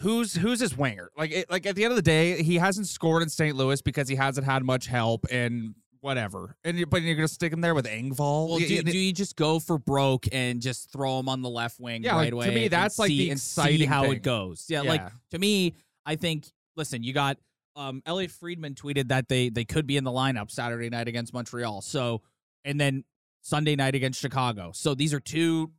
who's 0.00 0.34
who's 0.34 0.60
his 0.60 0.76
winger. 0.76 1.10
Like, 1.18 1.32
it, 1.32 1.50
like 1.50 1.66
at 1.66 1.76
the 1.76 1.84
end 1.84 1.92
of 1.92 1.96
the 1.96 2.02
day, 2.02 2.42
he 2.42 2.56
hasn't 2.56 2.86
scored 2.86 3.22
in 3.22 3.28
St. 3.28 3.56
Louis 3.56 3.82
because 3.82 4.08
he 4.08 4.14
hasn't 4.16 4.46
had 4.46 4.62
much 4.64 4.86
help 4.86 5.26
and 5.30 5.74
whatever. 6.00 6.56
And 6.64 6.78
you- 6.78 6.86
but 6.86 7.02
you're 7.02 7.14
gonna 7.16 7.28
stick 7.28 7.52
him 7.52 7.60
there 7.60 7.74
with 7.74 7.86
Engvall. 7.86 8.48
Well, 8.48 8.58
do, 8.58 8.82
do 8.82 8.98
you 8.98 9.12
just 9.12 9.36
go 9.36 9.58
for 9.58 9.78
broke 9.78 10.26
and 10.32 10.60
just 10.60 10.90
throw 10.92 11.18
him 11.18 11.28
on 11.28 11.42
the 11.42 11.50
left 11.50 11.80
wing 11.80 12.02
Yeah, 12.02 12.12
right 12.12 12.18
like, 12.20 12.30
to 12.30 12.36
away? 12.36 12.54
me, 12.54 12.62
and 12.64 12.70
that's 12.72 12.98
like 12.98 13.08
see- 13.08 13.18
the 13.18 13.30
and 13.30 13.40
see 13.40 13.60
exciting 13.62 13.88
how 13.88 14.02
thing. 14.02 14.12
it 14.12 14.22
goes. 14.22 14.66
Yeah, 14.68 14.82
like 14.82 15.08
to 15.30 15.38
me, 15.38 15.74
I 16.06 16.16
think. 16.16 16.46
Listen, 16.76 17.02
you 17.02 17.12
got 17.12 17.38
um, 17.74 18.02
Elliotte 18.06 18.30
Friedman 18.30 18.74
tweeted 18.74 19.08
that 19.08 19.28
they 19.28 19.48
they 19.48 19.64
could 19.64 19.86
be 19.86 19.96
in 19.96 20.04
the 20.04 20.10
lineup 20.12 20.50
Saturday 20.50 20.88
night 20.88 21.08
against 21.08 21.32
Montreal. 21.34 21.80
So, 21.82 22.22
and 22.64 22.80
then 22.80 23.04
Sunday 23.42 23.74
night 23.76 23.94
against 23.94 24.20
Chicago. 24.20 24.70
So 24.74 24.94
these 24.94 25.12
are 25.14 25.20
two 25.20 25.70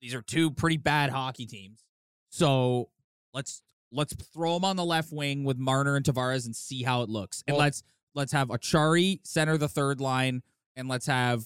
these 0.00 0.14
are 0.14 0.22
two 0.22 0.50
pretty 0.50 0.76
bad 0.78 1.10
hockey 1.10 1.46
teams. 1.46 1.84
So 2.30 2.88
let's 3.34 3.62
let's 3.92 4.14
throw 4.32 4.54
them 4.54 4.64
on 4.64 4.76
the 4.76 4.84
left 4.84 5.12
wing 5.12 5.44
with 5.44 5.58
Marner 5.58 5.96
and 5.96 6.04
Tavares 6.04 6.46
and 6.46 6.54
see 6.54 6.82
how 6.82 7.02
it 7.02 7.08
looks. 7.08 7.42
And 7.46 7.56
Well- 7.56 7.64
let's 7.66 7.82
let's 8.14 8.32
have 8.32 8.48
Acciari 8.48 9.20
center 9.24 9.56
the 9.58 9.68
third 9.68 10.00
line, 10.00 10.42
and 10.76 10.88
let's 10.88 11.06
have 11.06 11.44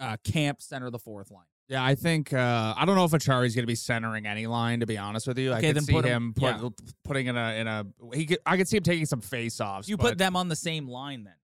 uh, 0.00 0.16
Kampf 0.24 0.62
center 0.62 0.90
the 0.90 0.98
fourth 0.98 1.30
line. 1.30 1.44
Yeah, 1.68 1.84
I 1.84 1.94
think 1.96 2.32
uh, 2.32 2.74
I 2.76 2.84
don't 2.86 2.96
know 2.96 3.04
if 3.04 3.10
Acciari's 3.10 3.54
going 3.54 3.64
to 3.64 3.66
be 3.66 3.74
centering 3.74 4.26
any 4.26 4.46
line. 4.46 4.80
To 4.80 4.86
be 4.86 4.96
honest 4.96 5.26
with 5.26 5.38
you, 5.38 5.52
I 5.52 5.58
Okay, 5.58 5.66
could 5.68 5.76
then 5.76 5.82
see 5.82 5.92
put 5.92 6.04
him, 6.06 6.28
him- 6.28 6.34
put, 6.34 6.42
yeah. 6.62 6.68
putting 7.04 7.26
in 7.26 7.36
a 7.36 7.52
in 7.60 7.66
a. 7.66 7.86
He 8.14 8.24
could, 8.24 8.38
I 8.46 8.56
could 8.56 8.66
see 8.68 8.78
him 8.78 8.82
taking 8.84 9.04
some 9.04 9.20
face 9.20 9.60
offs. 9.60 9.88
You 9.88 9.98
put 9.98 10.16
them 10.16 10.34
on 10.34 10.48
the 10.48 10.56
same 10.56 10.88
line 10.88 11.24
then. 11.24 11.34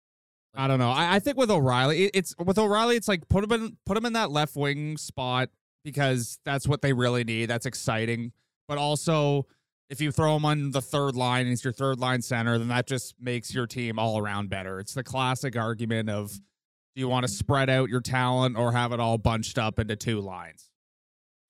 I 0.55 0.67
don't 0.69 0.79
know. 0.79 0.91
I, 0.91 1.17
I 1.17 1.19
think 1.19 1.37
with 1.37 1.51
O'Reilly, 1.51 2.05
it, 2.05 2.13
it's 2.15 2.35
with 2.39 2.59
O'Reilly, 2.59 2.97
it's 2.97 3.09
like 3.09 3.29
put 3.29 3.45
him 3.45 3.53
in 3.53 3.77
put 3.85 3.99
him 3.99 4.07
in 4.07 4.15
that 4.15 4.31
left 4.31 4.57
wing 4.57 4.97
spot 4.97 5.51
because 5.85 6.39
that's 6.45 6.67
what 6.67 6.81
they 6.81 6.93
really 6.95 7.25
need. 7.25 7.47
That's 7.47 7.67
exciting. 7.67 8.33
But 8.67 8.79
also, 8.79 9.47
if 9.91 10.01
you 10.01 10.11
throw 10.11 10.37
him 10.37 10.45
on 10.45 10.71
the 10.71 10.81
third 10.81 11.15
line 11.15 11.43
and 11.43 11.51
he's 11.51 11.65
your 11.65 11.73
third 11.73 12.01
line 12.01 12.23
center, 12.23 12.59
then 12.59 12.69
that 12.69 12.87
just 12.87 13.15
makes 13.21 13.55
your 13.55 13.67
team 13.67 13.99
all 13.99 14.19
around 14.19 14.49
better. 14.49 14.81
It's 14.81 14.95
the 14.95 15.05
classic 15.05 15.57
argument 15.57 16.11
of 16.11 16.33
do 16.33 17.01
you 17.01 17.09
want 17.09 17.27
to 17.27 17.33
spread 17.33 17.69
out 17.69 17.89
your 17.89 18.01
talent 18.01 18.57
or 18.57 18.73
have 18.73 18.93
it 18.93 19.01
all 19.01 19.19
bunched 19.19 19.59
up 19.59 19.79
into 19.79 19.97
two 19.97 20.21
lines? 20.21 20.71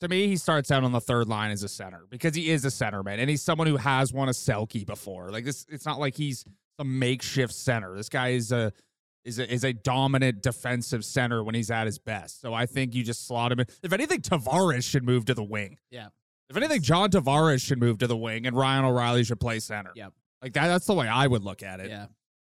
To 0.01 0.09
me, 0.09 0.27
he 0.27 0.37
starts 0.37 0.71
out 0.71 0.85
on 0.85 0.93
the 0.93 1.01
third 1.01 1.29
line 1.29 1.51
as 1.51 1.63
a 1.63 1.69
center 1.69 2.07
because 2.11 2.35
he 2.35 2.51
is 2.51 2.65
a 2.65 2.69
centerman 2.69 3.19
and 3.19 3.31
he's 3.31 3.43
someone 3.43 3.67
who 3.67 3.77
has 3.77 4.13
won 4.13 4.29
a 4.29 4.33
Selke 4.33 4.85
before. 4.85 5.31
Like 5.31 5.45
this, 5.45 5.65
it's 5.69 5.87
not 5.87 6.01
like 6.01 6.17
he's 6.17 6.45
some 6.79 6.99
makeshift 6.99 7.55
center. 7.55 7.97
This 7.97 8.09
guy 8.09 8.31
is 8.31 8.53
a 8.53 8.73
is 9.25 9.39
a, 9.39 9.51
is 9.51 9.65
a 9.65 9.73
dominant 9.73 10.43
defensive 10.43 11.05
center 11.05 11.43
when 11.43 11.55
he's 11.55 11.71
at 11.71 11.87
his 11.87 11.99
best. 11.99 12.41
So 12.41 12.53
I 12.53 12.67
think 12.67 12.95
you 12.95 13.03
just 13.03 13.27
slot 13.27 13.53
him 13.53 13.61
in. 13.61 13.67
If 13.83 13.93
anything, 13.93 14.21
Tavares 14.21 14.85
should 14.85 15.05
move 15.05 15.25
to 15.27 15.35
the 15.35 15.45
wing. 15.45 15.79
Yeah. 15.91 16.09
If 16.51 16.57
anything, 16.57 16.83
John 16.83 17.11
Tavares 17.11 17.63
should 17.63 17.79
move 17.79 17.99
to 17.99 18.07
the 18.07 18.17
wing 18.17 18.47
and 18.47 18.57
Ryan 18.57 18.85
O'Reilly 18.85 19.25
should 19.25 19.41
play 19.41 19.61
center. 19.61 19.93
Yep. 19.95 20.13
Like 20.43 20.53
that, 20.55 20.69
that's 20.69 20.87
the 20.87 20.95
way 20.95 21.09
I 21.09 21.27
would 21.27 21.43
look 21.43 21.63
at 21.63 21.81
it. 21.81 21.91
Yeah. 21.91 22.07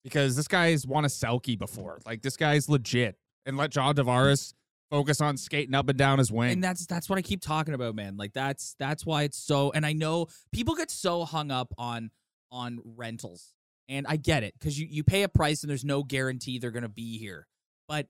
Because 0.05 0.37
this 0.37 0.46
guy's 0.48 0.87
won 0.87 1.05
a 1.05 1.09
Selke 1.09 1.59
before. 1.59 2.01
Like 2.07 2.22
this 2.22 2.37
guy's 2.37 2.68
legit. 2.68 3.16
And 3.46 3.57
let 3.57 3.70
John 3.70 3.94
Tavares 3.94 4.53
focus 4.90 5.22
on 5.22 5.38
skating 5.38 5.74
up 5.74 5.88
and 5.88 5.96
down 5.96 6.18
his 6.18 6.31
wing. 6.31 6.53
And 6.53 6.64
that's 6.64 6.87
that's 6.87 7.09
what 7.09 7.18
I 7.18 7.22
keep 7.22 7.40
talking 7.40 7.72
about, 7.72 7.94
man. 7.94 8.16
Like 8.18 8.35
that's 8.35 8.77
that's 8.79 9.07
why 9.07 9.22
it's 9.22 9.38
so 9.38 9.72
and 9.72 9.87
I 9.87 9.94
know 9.94 10.27
people 10.53 10.74
get 10.74 10.90
so 10.90 11.24
hung 11.24 11.51
up 11.51 11.72
on 11.79 12.11
on 12.51 12.81
rentals. 12.85 13.55
And 13.88 14.07
I 14.07 14.16
get 14.16 14.42
it 14.42 14.55
cuz 14.61 14.79
you 14.79 14.87
you 14.90 15.03
pay 15.03 15.22
a 15.22 15.29
price 15.31 15.62
and 15.62 15.70
there's 15.70 15.85
no 15.85 16.03
guarantee 16.03 16.59
they're 16.59 16.70
going 16.70 16.83
to 16.83 16.90
be 16.90 17.16
here. 17.18 17.46
But 17.88 18.09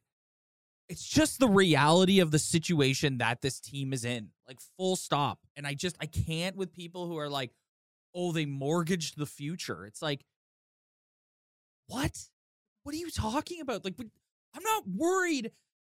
it's 0.89 1.05
just 1.07 1.39
the 1.39 1.49
reality 1.49 2.21
of 2.21 2.31
the 2.31 2.39
situation 2.39 3.19
that 3.19 3.43
this 3.43 3.61
team 3.61 3.93
is 3.93 4.05
in. 4.05 4.29
Like 4.47 4.59
full 4.77 4.97
stop. 4.97 5.39
And 5.57 5.67
I 5.67 5.75
just 5.75 5.97
I 6.01 6.07
can't 6.07 6.57
with 6.57 6.73
people 6.73 7.07
who 7.07 7.19
are 7.19 7.29
like, 7.29 7.51
"Oh, 8.15 8.33
they 8.33 8.47
mortgaged 8.47 9.19
the 9.19 9.27
future." 9.27 9.85
It's 9.87 10.01
like 10.03 10.25
what? 11.87 12.17
What 12.83 12.95
are 12.95 12.99
you 12.99 13.11
talking 13.11 13.61
about? 13.61 13.85
Like 13.85 13.95
I'm 14.55 14.63
not 14.63 14.85
worried 14.89 15.51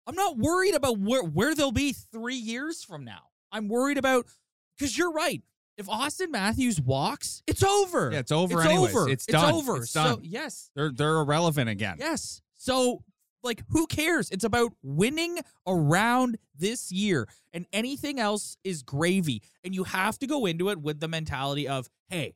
I'm 0.06 0.14
not 0.14 0.36
worried 0.36 0.74
about 0.74 0.98
where 0.98 1.22
where 1.24 1.54
they'll 1.54 1.72
be 1.72 1.92
three 1.92 2.36
years 2.36 2.84
from 2.84 3.04
now. 3.04 3.22
I'm 3.50 3.68
worried 3.68 3.98
about 3.98 4.26
because 4.76 4.96
you're 4.98 5.12
right. 5.12 5.42
If 5.76 5.88
Austin 5.88 6.30
Matthews 6.30 6.80
walks, 6.80 7.42
it's 7.48 7.62
over. 7.64 8.10
Yeah, 8.12 8.20
it's 8.20 8.30
over 8.30 8.60
It's 8.60 8.70
anyways. 8.70 8.94
over. 8.94 9.08
It's 9.08 9.26
done. 9.26 9.54
over. 9.54 9.78
It's 9.78 9.90
So 9.90 10.20
yes, 10.22 10.70
they're 10.76 10.92
they're 10.92 11.16
irrelevant 11.20 11.68
again. 11.70 11.96
yes. 11.98 12.42
So 12.56 13.02
like, 13.44 13.62
who 13.68 13.86
cares? 13.86 14.30
It's 14.30 14.44
about 14.44 14.72
winning 14.82 15.38
around 15.66 16.38
this 16.56 16.90
year, 16.90 17.28
and 17.52 17.66
anything 17.72 18.18
else 18.18 18.56
is 18.64 18.82
gravy. 18.82 19.42
And 19.62 19.74
you 19.74 19.84
have 19.84 20.18
to 20.20 20.26
go 20.26 20.46
into 20.46 20.70
it 20.70 20.80
with 20.80 21.00
the 21.00 21.08
mentality 21.08 21.68
of, 21.68 21.88
hey, 22.08 22.34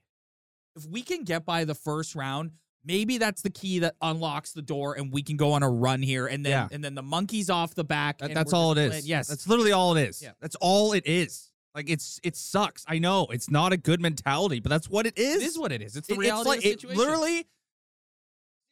if 0.77 0.87
we 0.87 1.03
can 1.03 1.25
get 1.25 1.45
by 1.45 1.65
the 1.65 1.75
first 1.75 2.15
round. 2.15 2.53
Maybe 2.85 3.19
that's 3.19 3.43
the 3.43 3.51
key 3.51 3.81
that 3.81 3.97
unlocks 4.01 4.53
the 4.53 4.63
door, 4.63 4.95
and 4.97 5.13
we 5.13 5.23
can 5.23 5.37
go 5.37 5.53
on 5.53 5.63
a 5.65 5.69
run 5.69 6.01
here, 6.01 6.27
and 6.27 6.47
then 6.47 6.53
Yeah. 6.53 6.69
and 6.71 6.83
then 6.83 6.95
the 6.95 7.03
monkeys 7.03 7.51
off 7.51 7.75
the 7.75 7.85
back. 7.85 8.19
That- 8.19 8.27
and 8.31 8.37
that's 8.37 8.53
all 8.53 8.71
it 8.73 8.79
is 8.79 8.91
playing- 8.91 9.05
Yes, 9.05 9.27
that's 9.29 9.47
literally 9.49 9.73
all 9.73 9.97
it 9.97 10.09
is. 10.09 10.23
Yeah. 10.23 10.31
That's 10.41 10.55
all 10.61 10.93
it 10.93 11.05
is. 11.05 11.51
Like 11.75 11.91
it's 11.91 12.19
it 12.23 12.35
sucks. 12.37 12.85
I 12.89 12.99
know 12.99 13.27
it's 13.27 13.51
not 13.51 13.73
a 13.73 13.77
good 13.77 14.01
mentality, 14.01 14.61
but 14.61 14.71
that's 14.71 14.89
what 14.89 15.07
it 15.07 15.19
is. 15.19 15.43
It 15.43 15.47
is 15.47 15.59
what 15.59 15.73
it 15.73 15.83
is. 15.83 15.97
It's 15.97 16.07
the 16.07 16.15
It- 16.15 16.19
reality 16.19 16.49
like, 16.49 16.59
of 16.59 16.63
the 16.65 16.71
it 16.71 16.81
situation. 16.81 16.99
literally. 16.99 17.47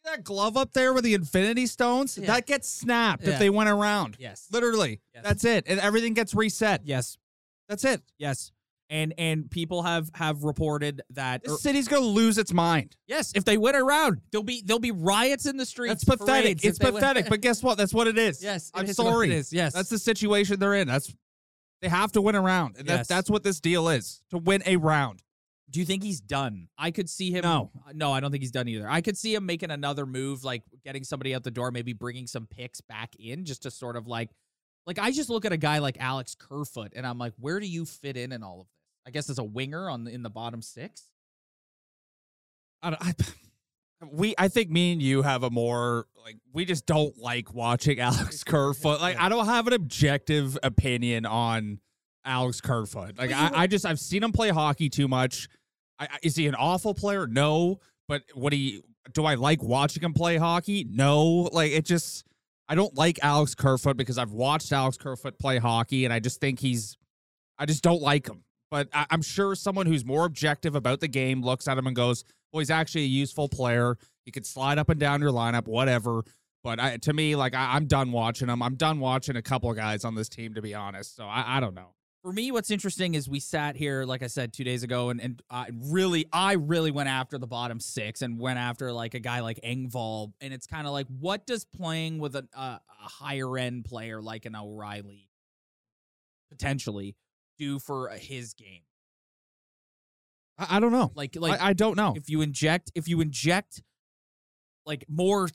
That 0.06 0.22
glove 0.24 0.56
up 0.56 0.72
there 0.72 0.92
with 0.92 1.02
the 1.04 1.14
Infinity 1.14 1.66
Stones? 1.66 2.16
Yeah. 2.16 2.28
That 2.28 2.46
gets 2.46 2.68
snapped 2.68 3.24
Yeah. 3.24 3.30
if 3.34 3.38
they 3.40 3.50
went 3.50 3.68
around. 3.68 4.16
Yes. 4.20 4.46
Literally, 4.52 5.00
Yes. 5.14 5.24
that's 5.24 5.44
it, 5.44 5.64
and 5.66 5.80
everything 5.80 6.14
gets 6.14 6.32
reset. 6.34 6.82
Yes. 6.84 7.18
That's 7.68 7.84
it. 7.84 8.02
Yes. 8.18 8.52
And 8.88 9.12
and 9.18 9.50
people 9.50 9.82
have 9.82 10.08
have 10.14 10.44
reported 10.44 11.02
that 11.10 11.42
This 11.42 11.54
or- 11.54 11.58
city's 11.58 11.88
gonna 11.88 12.06
lose 12.06 12.38
its 12.38 12.52
mind. 12.52 12.94
yes, 13.08 13.32
if 13.34 13.44
they 13.44 13.58
win 13.58 13.74
around, 13.74 14.20
there'll 14.30 14.44
be 14.44 14.62
there'll 14.64 14.78
be 14.78 14.92
riots 14.92 15.44
in 15.44 15.56
the 15.56 15.66
streets. 15.66 16.04
That's 16.04 16.18
pathetic. 16.20 16.64
It's 16.64 16.78
pathetic, 16.78 17.28
but 17.28 17.40
guess 17.40 17.64
what? 17.64 17.76
That's 17.76 17.92
what 17.92 18.06
it 18.06 18.16
is. 18.16 18.40
Yes, 18.44 18.70
I'm 18.74 18.86
sorry. 18.92 19.30
it 19.32 19.34
is. 19.34 19.52
Yes. 19.52 19.72
that's 19.72 19.88
the 19.88 19.98
situation 19.98 20.60
they're 20.60 20.74
in. 20.76 20.86
That's 20.86 21.12
they 21.82 21.88
have 21.88 22.12
to 22.12 22.22
win 22.22 22.36
a 22.36 22.40
round, 22.40 22.76
and 22.76 22.86
Yes. 22.86 22.98
that's 22.98 23.08
that's 23.08 23.30
what 23.30 23.42
this 23.42 23.58
deal 23.60 23.88
is 23.88 24.22
to 24.30 24.38
win 24.38 24.62
a 24.66 24.76
round. 24.76 25.20
Do 25.70 25.80
you 25.80 25.86
think 25.86 26.02
he's 26.04 26.20
done? 26.20 26.68
I 26.78 26.90
could 26.92 27.10
see 27.10 27.30
him. 27.32 27.42
No. 27.42 27.70
Uh, 27.86 27.92
no, 27.94 28.12
I 28.12 28.20
don't 28.20 28.30
think 28.30 28.42
he's 28.42 28.52
done 28.52 28.68
either. 28.68 28.88
I 28.88 29.00
could 29.00 29.18
see 29.18 29.34
him 29.34 29.46
making 29.46 29.70
another 29.72 30.06
move, 30.06 30.44
like 30.44 30.62
getting 30.84 31.02
somebody 31.02 31.34
out 31.34 31.42
the 31.42 31.50
door, 31.50 31.70
maybe 31.72 31.92
bringing 31.92 32.26
some 32.28 32.46
picks 32.46 32.80
back 32.80 33.14
in, 33.18 33.44
just 33.44 33.62
to 33.64 33.70
sort 33.70 33.96
of 33.96 34.06
like, 34.06 34.30
like 34.86 34.98
I 35.00 35.10
just 35.10 35.28
look 35.28 35.44
at 35.44 35.52
a 35.52 35.56
guy 35.56 35.78
like 35.78 35.96
Alex 35.98 36.36
Kerfoot, 36.38 36.92
and 36.94 37.04
I'm 37.04 37.18
like, 37.18 37.32
where 37.38 37.58
do 37.58 37.66
you 37.66 37.84
fit 37.84 38.16
in 38.16 38.30
in 38.32 38.42
all 38.44 38.60
of 38.60 38.66
this? 38.66 38.72
I 39.08 39.10
guess 39.10 39.28
as 39.30 39.38
a 39.38 39.44
winger 39.44 39.90
on 39.90 40.04
the, 40.04 40.12
in 40.12 40.22
the 40.22 40.30
bottom 40.30 40.62
six. 40.62 41.08
I, 42.82 42.90
don't- 42.90 43.02
I, 43.04 43.14
we 44.12 44.34
I 44.38 44.48
think 44.48 44.70
me 44.70 44.92
and 44.92 45.02
you 45.02 45.22
have 45.22 45.42
a 45.42 45.50
more 45.50 46.06
like 46.24 46.36
we 46.52 46.64
just 46.64 46.86
don't 46.86 47.16
like 47.18 47.52
watching 47.54 47.98
Alex 48.00 48.44
Kerfoot. 48.44 49.00
Like 49.00 49.18
I 49.18 49.28
don't 49.28 49.46
have 49.46 49.66
an 49.66 49.72
objective 49.72 50.56
opinion 50.62 51.26
on 51.26 51.80
Alex 52.26 52.60
Kerfoot. 52.60 53.16
Like 53.18 53.32
I, 53.32 53.50
I 53.54 53.66
just 53.66 53.86
I've 53.86 54.00
seen 54.00 54.22
him 54.22 54.32
play 54.32 54.50
hockey 54.50 54.88
too 54.90 55.08
much. 55.08 55.48
I, 55.98 56.04
I- 56.06 56.18
is 56.22 56.36
he 56.36 56.46
an 56.46 56.54
awful 56.54 56.92
player? 56.94 57.26
No. 57.26 57.80
But 58.08 58.22
what 58.34 58.52
he 58.52 58.82
do 59.12 59.24
I 59.24 59.34
like 59.34 59.62
watching 59.62 60.02
him 60.02 60.12
play 60.12 60.36
hockey? 60.36 60.86
No. 60.88 61.24
Like 61.52 61.72
it 61.72 61.84
just 61.84 62.24
I 62.68 62.74
don't 62.74 62.94
like 62.96 63.18
Alex 63.22 63.54
Kerfoot 63.54 63.96
because 63.96 64.18
I've 64.18 64.32
watched 64.32 64.72
Alex 64.72 64.96
Kerfoot 64.96 65.38
play 65.38 65.58
hockey 65.58 66.04
and 66.04 66.12
I 66.12 66.18
just 66.18 66.40
think 66.40 66.58
he's 66.60 66.96
I 67.58 67.64
just 67.66 67.82
don't 67.82 68.02
like 68.02 68.28
him. 68.28 68.42
But 68.70 68.88
I, 68.92 69.06
I'm 69.10 69.22
sure 69.22 69.54
someone 69.54 69.86
who's 69.86 70.04
more 70.04 70.24
objective 70.24 70.74
about 70.74 71.00
the 71.00 71.08
game 71.08 71.42
looks 71.42 71.68
at 71.68 71.78
him 71.78 71.86
and 71.86 71.94
goes, 71.94 72.24
well, 72.52 72.58
he's 72.58 72.70
actually 72.70 73.02
a 73.04 73.08
useful 73.08 73.48
player. 73.48 73.96
He 74.24 74.32
could 74.32 74.44
slide 74.44 74.78
up 74.78 74.88
and 74.88 74.98
down 74.98 75.20
your 75.20 75.30
lineup, 75.30 75.68
whatever. 75.68 76.22
But 76.64 76.80
I, 76.80 76.96
to 76.96 77.12
me, 77.12 77.36
like 77.36 77.54
I, 77.54 77.74
I'm 77.76 77.86
done 77.86 78.10
watching 78.10 78.48
him. 78.48 78.60
I'm 78.62 78.74
done 78.74 78.98
watching 78.98 79.36
a 79.36 79.42
couple 79.42 79.70
of 79.70 79.76
guys 79.76 80.04
on 80.04 80.16
this 80.16 80.28
team, 80.28 80.54
to 80.54 80.62
be 80.62 80.74
honest. 80.74 81.14
So 81.14 81.24
I, 81.24 81.58
I 81.58 81.60
don't 81.60 81.74
know. 81.74 81.90
For 82.26 82.32
me, 82.32 82.50
what's 82.50 82.72
interesting 82.72 83.14
is 83.14 83.28
we 83.28 83.38
sat 83.38 83.76
here, 83.76 84.04
like 84.04 84.20
I 84.20 84.26
said, 84.26 84.52
two 84.52 84.64
days 84.64 84.82
ago, 84.82 85.10
and 85.10 85.20
and 85.20 85.40
I 85.48 85.68
really, 85.72 86.26
I 86.32 86.54
really 86.54 86.90
went 86.90 87.08
after 87.08 87.38
the 87.38 87.46
bottom 87.46 87.78
six 87.78 88.20
and 88.20 88.40
went 88.40 88.58
after 88.58 88.92
like 88.92 89.14
a 89.14 89.20
guy 89.20 89.38
like 89.42 89.60
Engvall, 89.62 90.32
and 90.40 90.52
it's 90.52 90.66
kind 90.66 90.88
of 90.88 90.92
like, 90.92 91.06
what 91.20 91.46
does 91.46 91.64
playing 91.64 92.18
with 92.18 92.34
a, 92.34 92.44
a, 92.52 92.58
a 92.58 92.82
higher 92.98 93.56
end 93.56 93.84
player 93.84 94.20
like 94.20 94.44
an 94.44 94.56
O'Reilly 94.56 95.28
potentially 96.50 97.14
do 97.58 97.78
for 97.78 98.10
uh, 98.10 98.16
his 98.16 98.54
game? 98.54 98.82
I, 100.58 100.78
I 100.78 100.80
don't 100.80 100.90
know. 100.90 101.12
Like, 101.14 101.36
like 101.36 101.60
I, 101.60 101.68
I 101.68 101.72
don't 101.74 101.96
know. 101.96 102.14
if 102.16 102.28
you 102.28 102.40
inject, 102.40 102.90
if 102.96 103.06
you 103.06 103.20
inject 103.20 103.84
like 104.84 105.04
more 105.08 105.48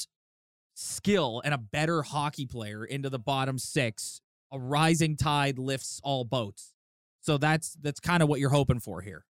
skill 0.75 1.41
and 1.43 1.53
a 1.53 1.57
better 1.57 2.01
hockey 2.01 2.45
player 2.45 2.85
into 2.85 3.09
the 3.09 3.19
bottom 3.19 3.57
six, 3.57 4.21
a 4.51 4.59
rising 4.59 5.15
tide 5.15 5.57
lifts 5.57 5.99
all 6.03 6.23
boats. 6.23 6.73
So 7.21 7.37
that's 7.37 7.73
that's 7.81 7.99
kind 7.99 8.23
of 8.23 8.29
what 8.29 8.39
you're 8.39 8.49
hoping 8.49 8.79
for 8.79 9.01
here. 9.01 9.25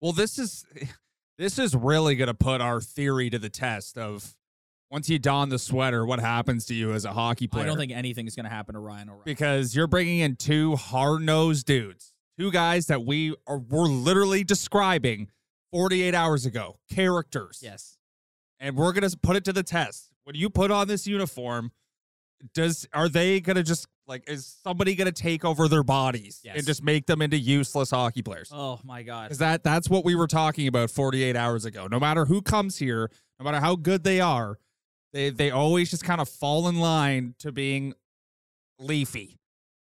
Well, 0.00 0.12
this 0.12 0.38
is 0.38 0.64
this 1.38 1.58
is 1.58 1.74
really 1.74 2.16
going 2.16 2.28
to 2.28 2.34
put 2.34 2.60
our 2.60 2.80
theory 2.80 3.30
to 3.30 3.38
the 3.38 3.50
test 3.50 3.98
of 3.98 4.34
once 4.90 5.08
you 5.08 5.18
don 5.18 5.48
the 5.48 5.58
sweater, 5.58 6.06
what 6.06 6.20
happens 6.20 6.66
to 6.66 6.74
you 6.74 6.92
as 6.92 7.04
a 7.04 7.12
hockey 7.12 7.48
player? 7.48 7.64
I 7.64 7.66
don't 7.66 7.78
think 7.78 7.90
anything's 7.90 8.36
going 8.36 8.44
to 8.44 8.50
happen 8.50 8.74
to 8.74 8.78
Ryan 8.78 9.08
O'Reilly. 9.08 9.22
because 9.24 9.74
you're 9.74 9.88
bringing 9.88 10.20
in 10.20 10.36
two 10.36 10.76
hard 10.76 11.22
nosed 11.22 11.66
dudes, 11.66 12.12
two 12.38 12.52
guys 12.52 12.86
that 12.86 13.04
we 13.04 13.34
are 13.46 13.58
were 13.58 13.88
literally 13.88 14.44
describing 14.44 15.30
48 15.72 16.14
hours 16.14 16.46
ago, 16.46 16.76
characters. 16.88 17.60
yes. 17.62 17.98
and 18.60 18.76
we're 18.76 18.92
gonna 18.92 19.10
put 19.22 19.34
it 19.36 19.44
to 19.44 19.52
the 19.52 19.64
test. 19.64 20.10
When 20.22 20.36
you 20.36 20.48
put 20.48 20.70
on 20.70 20.86
this 20.86 21.06
uniform, 21.06 21.72
does 22.54 22.86
are 22.92 23.08
they 23.08 23.40
gonna 23.40 23.64
just 23.64 23.88
like 24.06 24.28
is 24.28 24.56
somebody 24.62 24.94
gonna 24.94 25.12
take 25.12 25.44
over 25.44 25.66
their 25.68 25.82
bodies 25.82 26.40
Yes. 26.44 26.56
and 26.58 26.66
just 26.66 26.82
make 26.82 27.06
them 27.06 27.22
into 27.22 27.38
useless 27.38 27.90
hockey 27.90 28.22
players? 28.22 28.50
Oh 28.52 28.80
my 28.84 29.02
God. 29.02 29.30
Is 29.32 29.38
that 29.38 29.62
that's 29.64 29.88
what 29.88 30.04
we 30.04 30.14
were 30.14 30.26
talking 30.26 30.66
about 30.68 30.90
48 30.90 31.36
hours 31.36 31.64
ago? 31.64 31.86
No 31.90 31.98
matter 31.98 32.24
who 32.26 32.42
comes 32.42 32.78
here, 32.78 33.10
no 33.38 33.44
matter 33.44 33.60
how 33.60 33.76
good 33.76 34.04
they 34.04 34.20
are, 34.20 34.58
they 35.12 35.30
they 35.30 35.50
always 35.50 35.90
just 35.90 36.04
kind 36.04 36.20
of 36.20 36.28
fall 36.28 36.68
in 36.68 36.78
line 36.80 37.34
to 37.38 37.52
being 37.52 37.94
leafy. 38.78 39.38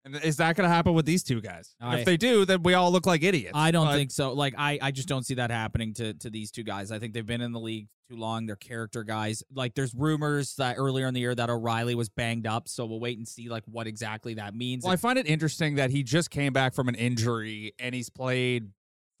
And 0.04 0.16
is 0.24 0.38
that 0.38 0.56
going 0.56 0.68
to 0.68 0.74
happen 0.74 0.94
with 0.94 1.04
these 1.04 1.22
two 1.22 1.40
guys? 1.42 1.74
I- 1.80 1.98
if 1.98 2.04
they 2.06 2.16
do, 2.16 2.44
then 2.46 2.62
we 2.62 2.72
all 2.74 2.90
look 2.90 3.04
like 3.06 3.22
idiots. 3.22 3.52
I 3.54 3.70
don't 3.70 3.86
But- 3.86 3.96
think 3.96 4.10
so. 4.10 4.32
Like 4.32 4.54
I, 4.56 4.78
I 4.80 4.90
just 4.92 5.08
don't 5.08 5.24
see 5.26 5.34
that 5.34 5.50
happening 5.50 5.92
to 5.94 6.14
to 6.14 6.30
these 6.30 6.50
two 6.50 6.62
guys. 6.62 6.90
I 6.90 6.98
think 6.98 7.12
they've 7.12 7.26
been 7.26 7.42
in 7.42 7.52
the 7.52 7.60
league 7.60 7.88
too 8.08 8.16
long. 8.16 8.46
They're 8.46 8.56
character 8.56 9.04
guys. 9.04 9.42
Like 9.54 9.74
there's 9.74 9.94
rumors 9.94 10.54
that 10.56 10.76
earlier 10.78 11.06
in 11.06 11.12
the 11.14 11.20
year 11.20 11.34
that 11.34 11.50
O'Reilly 11.50 11.94
was 11.94 12.08
banged 12.08 12.46
up. 12.46 12.66
So 12.66 12.86
we'll 12.86 12.98
wait 13.00 13.18
and 13.18 13.28
see 13.28 13.48
like 13.50 13.64
what 13.66 13.86
exactly 13.86 14.34
that 14.34 14.54
means. 14.54 14.84
Well, 14.84 14.92
I 14.92 14.96
find 14.96 15.18
it 15.18 15.26
interesting 15.26 15.74
that 15.74 15.90
he 15.90 16.02
just 16.02 16.30
came 16.30 16.52
back 16.54 16.74
from 16.74 16.88
an 16.88 16.94
injury 16.94 17.74
and 17.78 17.94
he's 17.94 18.08
played 18.08 18.70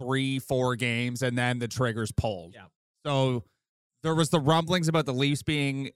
three, 0.00 0.38
four 0.38 0.76
games, 0.76 1.20
and 1.20 1.36
then 1.36 1.58
the 1.58 1.68
triggers 1.68 2.10
pulled. 2.10 2.54
Yeah. 2.54 2.64
So 3.04 3.44
there 4.02 4.14
was 4.14 4.30
the 4.30 4.40
rumblings 4.40 4.88
about 4.88 5.04
the 5.04 5.12
Leafs 5.12 5.42
being 5.42 5.90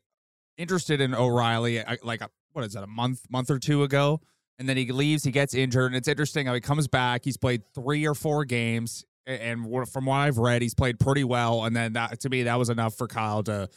interested 0.59 1.01
in 1.01 1.15
O'Reilly, 1.15 1.81
uh, 1.83 1.97
like 2.03 2.21
a, 2.21 2.29
what 2.53 2.67
is 2.67 2.75
that, 2.75 2.85
a 2.85 2.87
month, 2.87 3.23
month 3.31 3.51
or 3.51 3.59
two 3.59 3.83
ago, 3.83 4.21
and 4.59 4.69
then 4.69 4.77
he 4.77 4.91
leaves, 4.93 5.25
he 5.25 5.31
gets 5.31 5.55
injured, 5.55 5.87
and 5.87 5.97
it's 5.97 6.09
interesting 6.09 6.47
how 6.47 6.55
he 6.55 6.61
comes 6.61 6.87
back. 6.89 7.23
He's 7.25 7.37
played 7.37 7.63
three 7.75 8.07
or 8.07 8.15
four 8.15 8.45
games, 8.45 9.05
and 9.27 9.67
from 9.89 10.07
what 10.07 10.17
I've 10.17 10.39
read, 10.39 10.63
he's 10.63 10.75
played 10.75 10.99
pretty 11.01 11.25
well. 11.25 11.65
And 11.65 11.75
then 11.75 11.95
that 11.95 12.21
to 12.21 12.29
me, 12.31 12.45
that 12.45 12.59
was 12.59 12.69
enough 12.71 12.95
for 12.97 13.07
Kyle 13.09 13.43
to 13.45 13.69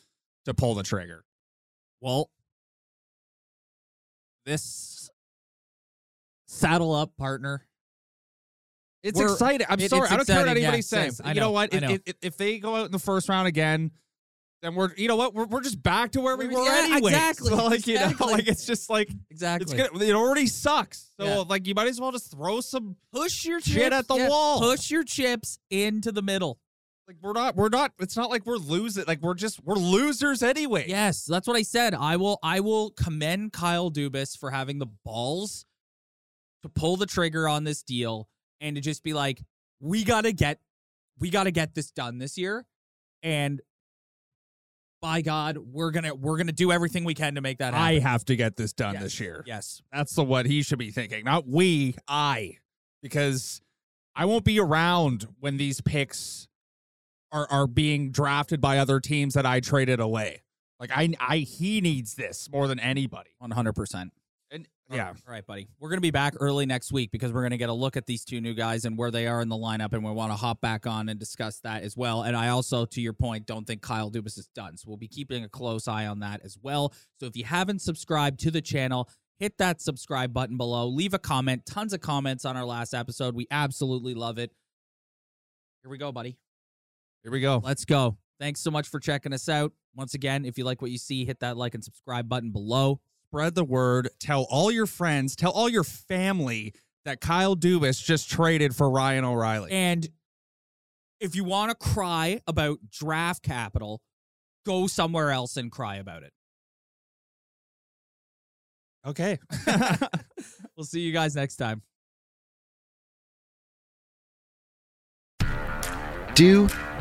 to 0.46 0.54
pull 0.54 0.76
the 0.76 0.84
trigger. 0.84 1.24
Well, 2.02 2.30
this 4.46 5.10
saddle 6.48 6.94
up 6.94 7.16
partner. 7.18 7.66
It's 9.04 9.18
We're- 9.20 9.32
exciting. 9.32 9.68
I'm 9.70 9.80
it- 9.80 9.90
sorry. 9.90 10.10
I 10.10 10.16
don't 10.18 10.26
care 10.26 10.38
what 10.40 10.48
anybody 10.50 10.78
Yeah, 10.78 10.82
says. 10.82 11.22
You 11.26 11.34
know. 11.36 11.42
know 11.42 11.52
what? 11.52 11.74
I 11.74 11.78
If, 11.94 12.02
if, 12.06 12.16
if 12.22 12.38
they 12.38 12.60
go 12.60 12.76
out 12.76 12.86
in 12.88 12.92
the 12.92 13.00
first 13.00 13.30
round 13.30 13.48
again, 13.48 13.92
then 14.62 14.74
we're 14.76 14.94
you 14.96 15.08
know 15.08 15.16
what? 15.16 15.34
We're, 15.34 15.46
we're 15.46 15.62
just 15.62 15.82
back 15.84 16.12
to 16.12 16.22
where 16.22 16.36
we 16.38 16.48
We're- 16.48 16.64
yeah, 16.66 16.94
anyway. 16.96 17.12
exactly, 17.14 17.50
So 17.50 17.56
like 17.68 17.86
you 17.88 17.96
know, 17.96 18.04
exactly. 18.06 18.32
like 18.34 18.48
it's 18.48 18.66
just 18.66 18.90
like 18.90 19.10
Exactly. 19.30 19.64
it's 19.80 19.90
gonna, 19.92 20.04
it 20.04 20.14
already 20.16 20.48
sucks. 20.48 21.12
So 21.20 21.26
Yeah. 21.26 21.36
like 21.48 21.68
you 21.68 21.76
might 21.76 21.88
as 21.88 22.00
well 22.02 22.12
just 22.12 22.32
throw 22.32 22.62
some 22.62 22.96
push 23.14 23.46
your 23.46 23.60
Shit 23.62 23.74
chips, 23.76 23.96
at 23.96 24.08
the 24.08 24.28
wall. 24.30 24.60
Push 24.60 24.90
your 24.92 25.04
chips 25.04 25.60
into 25.70 26.12
the 26.12 26.22
middle. 26.22 26.60
like 27.08 27.18
we're 27.22 27.34
not 27.34 27.56
we're 27.56 27.70
not 27.70 27.92
it's 28.00 28.18
not 28.18 28.30
like 28.30 28.46
we're 28.46 28.58
losing 28.58 29.06
like 29.08 29.22
we're 29.22 29.34
just 29.36 29.64
we're 29.64 29.76
losers 29.76 30.42
anyway. 30.44 30.86
Yes, 30.88 31.26
that's 31.26 31.48
what 31.48 31.56
I 31.56 31.62
said. 31.62 31.94
I 31.94 32.16
will 32.18 32.40
I 32.42 32.60
will 32.60 32.90
commend 32.92 33.54
Kyle 33.54 33.92
Dubas 33.92 34.38
for 34.38 34.50
having 34.52 34.80
the 34.80 34.88
balls 35.06 35.66
to 36.64 36.70
pull 36.70 36.98
the 36.98 37.06
trigger 37.06 37.48
on 37.48 37.64
this 37.64 37.84
deal 37.84 38.28
and 38.60 38.76
to 38.76 38.82
just 38.82 39.04
be 39.04 39.14
like, 39.14 39.42
we 39.80 40.04
gotta 40.04 40.32
get 40.32 40.60
we 41.20 41.30
gotta 41.30 41.52
get 41.52 41.76
this 41.76 41.92
done 41.92 42.18
this 42.18 42.38
year. 42.40 42.66
And 43.24 43.62
by 45.02 45.22
God, 45.22 45.58
we're 45.58 45.92
gonna 45.92 46.16
we're 46.16 46.38
gonna 46.38 46.52
do 46.52 46.72
everything 46.72 47.04
we 47.04 47.14
can 47.14 47.36
to 47.36 47.42
make 47.42 47.60
that 47.60 47.74
happen. 47.74 47.80
I 47.98 48.00
have 48.00 48.26
to 48.26 48.36
get 48.36 48.56
this 48.56 48.74
done 48.74 48.96
Yes. 48.96 49.04
this 49.04 49.20
year. 49.20 49.44
Yes. 49.46 49.82
That's 49.94 50.14
the 50.16 50.24
what 50.24 50.46
he 50.46 50.64
should 50.64 50.80
be 50.80 50.92
thinking, 50.92 51.24
not 51.24 51.48
we, 51.48 51.96
I, 52.08 52.58
because 53.02 53.62
I 54.16 54.26
won't 54.26 54.44
be 54.44 54.60
around 54.60 55.28
when 55.40 55.58
these 55.58 55.82
picks 55.82 56.48
are 57.32 57.48
are 57.52 57.68
being 57.68 58.12
drafted 58.12 58.62
by 58.62 58.78
other 58.80 59.00
teams 59.00 59.34
that 59.36 59.46
I 59.46 59.60
traded 59.60 60.00
away. 60.00 60.44
Like 60.80 60.92
I, 60.96 61.14
I, 61.20 61.38
he 61.38 61.82
needs 61.82 62.16
this 62.16 62.50
more 62.52 62.68
than 62.68 62.80
anybody. 62.80 63.32
One 63.40 63.52
hundred 63.52 63.74
percent. 63.74 64.12
And 64.50 64.68
uh, 64.90 64.96
yeah, 64.96 65.10
All 65.10 65.16
right, 65.28 65.46
buddy. 65.46 65.68
We're 65.80 65.90
going 65.90 65.98
to 65.98 66.02
be 66.02 66.12
back 66.12 66.34
early 66.40 66.66
next 66.66 66.92
week 66.92 67.12
because 67.12 67.34
we're 67.34 67.42
going 67.42 67.52
to 67.52 67.58
get 67.58 67.70
a 67.70 67.74
look 67.74 67.98
at 67.98 68.06
these 68.06 68.24
two 68.24 68.40
new 68.40 68.54
guys 68.54 68.86
and 68.86 68.98
where 68.98 69.12
they 69.12 69.28
are 69.28 69.42
in 69.42 69.50
the 69.50 69.58
lineup, 69.58 69.92
and 69.94 70.04
we 70.04 70.12
want 70.12 70.32
to 70.32 70.38
hop 70.38 70.62
back 70.62 70.88
on 70.88 71.10
and 71.10 71.20
discuss 71.20 71.60
that 71.60 71.84
as 71.84 71.98
well. 71.98 72.24
And 72.24 72.38
I 72.38 72.50
also, 72.50 72.86
to 72.86 73.02
your 73.02 73.14
point, 73.14 73.46
don't 73.46 73.66
think 73.66 73.82
Kyle 73.82 74.10
Dubas 74.10 74.38
is 74.38 74.50
done. 74.56 74.78
So 74.78 74.86
we'll 74.88 74.98
be 74.98 75.10
keeping 75.10 75.44
a 75.44 75.50
close 75.50 75.88
eye 75.88 76.08
on 76.08 76.20
that 76.22 76.42
as 76.46 76.58
well. 76.62 76.94
So 77.20 77.26
if 77.26 77.36
you 77.36 77.44
haven't 77.44 77.82
subscribed 77.82 78.40
to 78.42 78.52
the 78.52 78.62
channel, 78.62 79.10
hit 79.40 79.58
that 79.58 79.82
subscribe 79.82 80.34
button 80.34 80.56
below. 80.56 80.88
Leave 80.88 81.14
a 81.14 81.20
comment. 81.20 81.66
Tons 81.66 81.92
of 81.92 82.00
comments 82.00 82.46
on 82.46 82.56
our 82.56 82.66
last 82.66 82.94
episode. 82.94 83.36
We 83.36 83.48
absolutely 83.52 84.14
love 84.14 84.38
it. 84.38 84.52
Here 85.84 85.92
we 85.92 85.98
go, 85.98 86.12
buddy. 86.12 86.38
here 87.24 87.32
we 87.32 87.42
go. 87.42 87.62
Let's 87.64 87.86
go. 87.86 88.18
Thanks 88.40 88.62
so 88.62 88.72
much 88.72 88.88
for 88.88 89.00
checking 89.00 89.34
us 89.34 89.50
out. 89.50 89.74
Once 89.96 90.14
again, 90.14 90.46
if 90.46 90.58
you 90.58 90.64
like 90.64 90.82
what 90.82 90.92
you 90.92 90.98
see, 90.98 91.26
hit 91.26 91.40
that 91.40 91.58
like 91.58 91.74
and 91.74 91.84
subscribe 91.84 92.30
button 92.30 92.52
below. 92.52 93.02
Spread 93.30 93.56
the 93.56 93.64
word. 93.64 94.10
Tell 94.20 94.48
all 94.50 94.72
your 94.72 94.86
friends. 94.86 95.36
Tell 95.36 95.52
all 95.52 95.70
your 95.70 95.84
family 95.84 96.74
that 97.06 97.20
Kyle 97.22 97.56
Dubas 97.56 98.04
just 98.04 98.30
traded 98.30 98.76
for 98.76 98.90
Ryan 98.90 99.26
O'Reilly. 99.26 99.72
And 99.72 100.08
if 101.20 101.36
you 101.36 101.44
want 101.44 101.72
to 101.72 101.76
cry 101.76 102.42
about 102.48 102.80
draft 102.90 103.44
capital, 103.44 104.02
go 104.66 104.88
somewhere 104.88 105.32
else 105.32 105.58
and 105.58 105.72
cry 105.72 105.98
about 105.98 106.24
it. 106.24 106.32
okay. 109.06 109.40
We'll 110.78 110.86
see 110.86 111.00
you 111.00 111.12
guys 111.12 111.36
next 111.36 111.56
time. 111.56 111.82
Do, 116.36 116.70